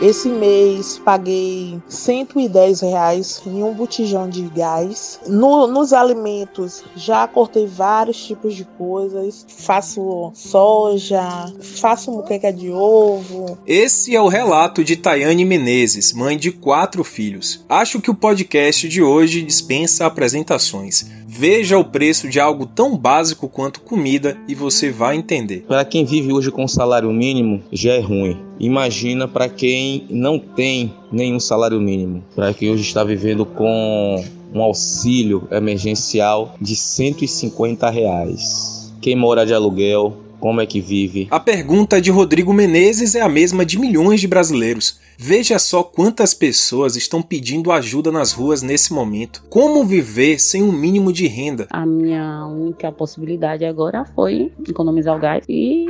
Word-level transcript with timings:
Esse 0.00 0.28
mês 0.28 1.00
paguei 1.04 1.82
110 1.88 2.80
reais 2.82 3.42
em 3.44 3.64
um 3.64 3.74
botijão 3.74 4.28
de 4.28 4.42
gás. 4.42 5.18
No, 5.26 5.66
nos 5.66 5.92
alimentos 5.92 6.84
já 6.94 7.26
cortei 7.26 7.66
vários 7.66 8.24
tipos 8.24 8.54
de 8.54 8.64
coisas. 8.64 9.44
Faço 9.48 10.30
soja, 10.34 11.52
faço 11.60 12.12
muqueca 12.12 12.52
de 12.52 12.70
ovo. 12.70 13.58
Esse 13.66 14.14
é 14.14 14.20
o 14.20 14.28
relato 14.28 14.84
de 14.84 14.94
Tayane 14.94 15.44
Menezes, 15.44 16.12
mãe 16.12 16.36
de 16.36 16.52
quatro 16.52 17.02
filhos. 17.02 17.64
Acho 17.68 18.00
que 18.00 18.10
o 18.10 18.14
podcast 18.14 18.88
de 18.88 19.02
hoje 19.02 19.42
dispensa 19.42 20.06
apresentações. 20.06 21.06
Veja 21.40 21.78
o 21.78 21.84
preço 21.84 22.28
de 22.28 22.40
algo 22.40 22.66
tão 22.66 22.98
básico 22.98 23.48
quanto 23.48 23.80
comida 23.82 24.36
e 24.48 24.56
você 24.56 24.90
vai 24.90 25.14
entender. 25.14 25.64
Para 25.68 25.84
quem 25.84 26.04
vive 26.04 26.32
hoje 26.32 26.50
com 26.50 26.66
salário 26.66 27.12
mínimo, 27.12 27.62
já 27.70 27.92
é 27.92 28.00
ruim. 28.00 28.36
Imagina 28.58 29.28
para 29.28 29.48
quem 29.48 30.04
não 30.10 30.36
tem 30.36 30.92
nenhum 31.12 31.38
salário 31.38 31.80
mínimo, 31.80 32.24
para 32.34 32.52
quem 32.52 32.72
hoje 32.72 32.82
está 32.82 33.04
vivendo 33.04 33.46
com 33.46 34.20
um 34.52 34.60
auxílio 34.60 35.46
emergencial 35.52 36.56
de 36.60 36.74
150 36.74 37.88
reais. 37.88 38.92
Quem 39.00 39.14
mora 39.14 39.46
de 39.46 39.54
aluguel, 39.54 40.16
como 40.40 40.60
é 40.60 40.66
que 40.66 40.80
vive? 40.80 41.28
A 41.30 41.38
pergunta 41.38 42.00
de 42.00 42.10
Rodrigo 42.10 42.52
Menezes 42.52 43.14
é 43.14 43.20
a 43.20 43.28
mesma 43.28 43.64
de 43.64 43.78
milhões 43.78 44.20
de 44.20 44.26
brasileiros. 44.26 44.98
Veja 45.20 45.58
só 45.58 45.82
quantas 45.82 46.32
pessoas 46.32 46.94
estão 46.94 47.20
pedindo 47.20 47.72
ajuda 47.72 48.12
nas 48.12 48.30
ruas 48.30 48.62
nesse 48.62 48.92
momento. 48.92 49.42
Como 49.50 49.84
viver 49.84 50.38
sem 50.38 50.62
um 50.62 50.70
mínimo 50.70 51.12
de 51.12 51.26
renda? 51.26 51.66
A 51.70 51.84
minha 51.84 52.46
única 52.46 52.92
possibilidade 52.92 53.64
agora 53.64 54.04
foi 54.14 54.52
economizar 54.68 55.16
o 55.16 55.18
gás 55.18 55.44
e 55.48 55.86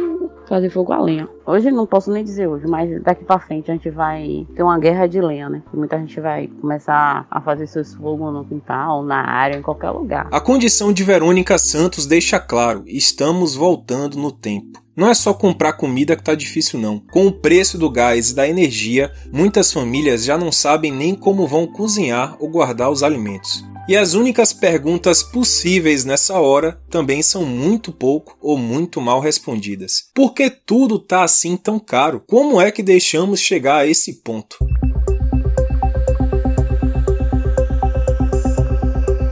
fazer 0.49 0.71
fogo 0.71 0.95
a 0.95 1.03
lenha. 1.03 1.29
Hoje 1.45 1.71
não 1.71 1.87
posso 1.87 2.11
nem 2.11 2.25
dizer 2.25 2.47
hoje, 2.47 2.67
mas 2.67 3.03
daqui 3.03 3.23
para 3.23 3.39
frente 3.39 3.71
a 3.71 3.75
gente 3.75 3.91
vai 3.91 4.47
ter 4.57 4.63
uma 4.63 4.79
guerra 4.79 5.07
de 5.07 5.21
lenha, 5.21 5.51
né? 5.51 5.63
Muita 5.75 5.99
gente 5.99 6.19
vai 6.23 6.47
começar 6.47 7.27
a 7.31 7.41
fazer 7.43 7.67
seus 7.67 7.93
fogos 7.95 8.33
no 8.33 8.47
quintal, 8.47 9.03
na 9.03 9.21
área, 9.29 9.59
em 9.59 9.63
qualquer 9.63 9.91
lugar. 9.91 10.27
A 10.33 10.41
condição 10.41 10.91
de 10.91 11.05
Verônica 11.05 11.59
Santos 11.59 12.07
deixa 12.07 12.41
claro: 12.41 12.83
estamos 12.87 13.55
voltando 13.55 14.17
no 14.17 14.33
tempo. 14.33 14.88
Não 14.99 15.09
é 15.09 15.15
só 15.15 15.33
comprar 15.33 15.75
comida 15.75 16.17
que 16.17 16.25
tá 16.25 16.35
difícil 16.35 16.77
não. 16.81 16.99
Com 16.99 17.29
o 17.29 17.33
preço 17.33 17.79
do 17.79 17.89
gás 17.89 18.31
e 18.31 18.35
da 18.35 18.49
energia, 18.49 19.13
muitas 19.33 19.73
famílias 19.73 20.25
já 20.25 20.37
não 20.37 20.51
sabem 20.51 20.91
nem 20.91 21.15
como 21.15 21.47
vão 21.47 21.69
cozinhar 21.69 22.37
ou 22.41 22.49
guardar 22.49 22.91
os 22.91 23.05
alimentos. 23.05 23.65
E 23.89 23.97
as 23.97 24.15
únicas 24.15 24.53
perguntas 24.53 25.23
possíveis 25.23 26.05
nessa 26.05 26.41
hora 26.41 26.81
também 26.91 27.23
são 27.23 27.47
muito 27.47 27.93
pouco 27.93 28.37
ou 28.41 28.59
muito 28.59 29.01
mal 29.01 29.21
respondidas. 29.21 30.11
Por 30.13 30.35
que 30.35 30.51
tudo 30.51 30.99
tá 30.99 31.23
assim 31.23 31.57
tão 31.57 31.79
caro? 31.79 32.21
Como 32.27 32.61
é 32.61 32.73
que 32.73 32.83
deixamos 32.83 33.39
chegar 33.39 33.77
a 33.77 33.87
esse 33.87 34.15
ponto? 34.15 34.59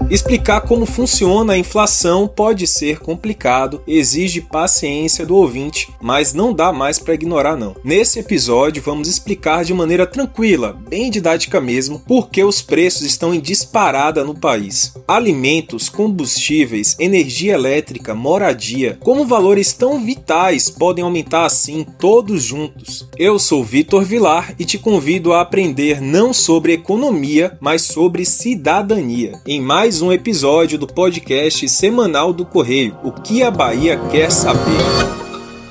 Explicar 0.08 0.60
como 0.60 0.86
funciona 0.86 1.54
a 1.54 1.58
inflação 1.58 2.28
pode 2.28 2.64
ser 2.64 3.00
complicado, 3.00 3.82
exige 3.88 4.40
paciência 4.40 5.26
do 5.26 5.34
ouvinte, 5.34 5.88
mas 6.00 6.32
não 6.32 6.52
dá 6.52 6.72
mais 6.72 6.96
para 6.96 7.14
ignorar 7.14 7.56
não. 7.56 7.74
Nesse 7.82 8.20
episódio 8.20 8.80
vamos 8.80 9.08
explicar 9.08 9.64
de 9.64 9.74
maneira 9.74 10.06
tranquila, 10.06 10.78
bem 10.88 11.10
didática 11.10 11.60
mesmo, 11.60 11.98
por 11.98 12.30
que 12.30 12.44
os 12.44 12.62
preços 12.62 13.02
estão 13.02 13.34
em 13.34 13.40
disparada 13.40 14.22
no 14.22 14.32
país. 14.32 14.94
Alimentos, 15.08 15.88
combustíveis, 15.88 16.94
energia 17.00 17.54
elétrica, 17.54 18.14
moradia, 18.14 18.96
como 19.00 19.26
valores 19.26 19.72
tão 19.72 20.04
vitais 20.04 20.70
podem 20.70 21.02
aumentar 21.02 21.46
assim 21.46 21.84
todos 21.98 22.44
juntos. 22.44 23.08
Eu 23.18 23.40
sou 23.40 23.64
Vitor 23.64 24.04
Vilar 24.04 24.54
e 24.56 24.64
te 24.64 24.78
convido 24.78 25.32
a 25.32 25.40
aprender 25.40 26.00
não 26.00 26.32
sobre 26.32 26.74
economia, 26.74 27.58
mas 27.60 27.82
sobre 27.82 28.24
cidadania. 28.24 29.40
Em 29.44 29.60
mais 29.60 29.96
um 30.06 30.12
episódio 30.12 30.78
do 30.78 30.86
podcast 30.86 31.68
semanal 31.68 32.32
do 32.32 32.46
Correio, 32.46 32.96
O 33.02 33.10
que 33.10 33.42
a 33.42 33.50
Bahia 33.50 33.98
quer 34.08 34.30
saber. 34.30 34.78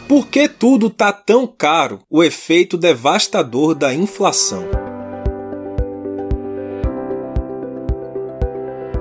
Por 0.09 0.27
que 0.27 0.49
tudo 0.49 0.89
tá 0.89 1.13
tão 1.13 1.47
caro? 1.47 2.01
O 2.09 2.21
efeito 2.21 2.77
devastador 2.77 3.73
da 3.73 3.93
inflação. 3.93 4.65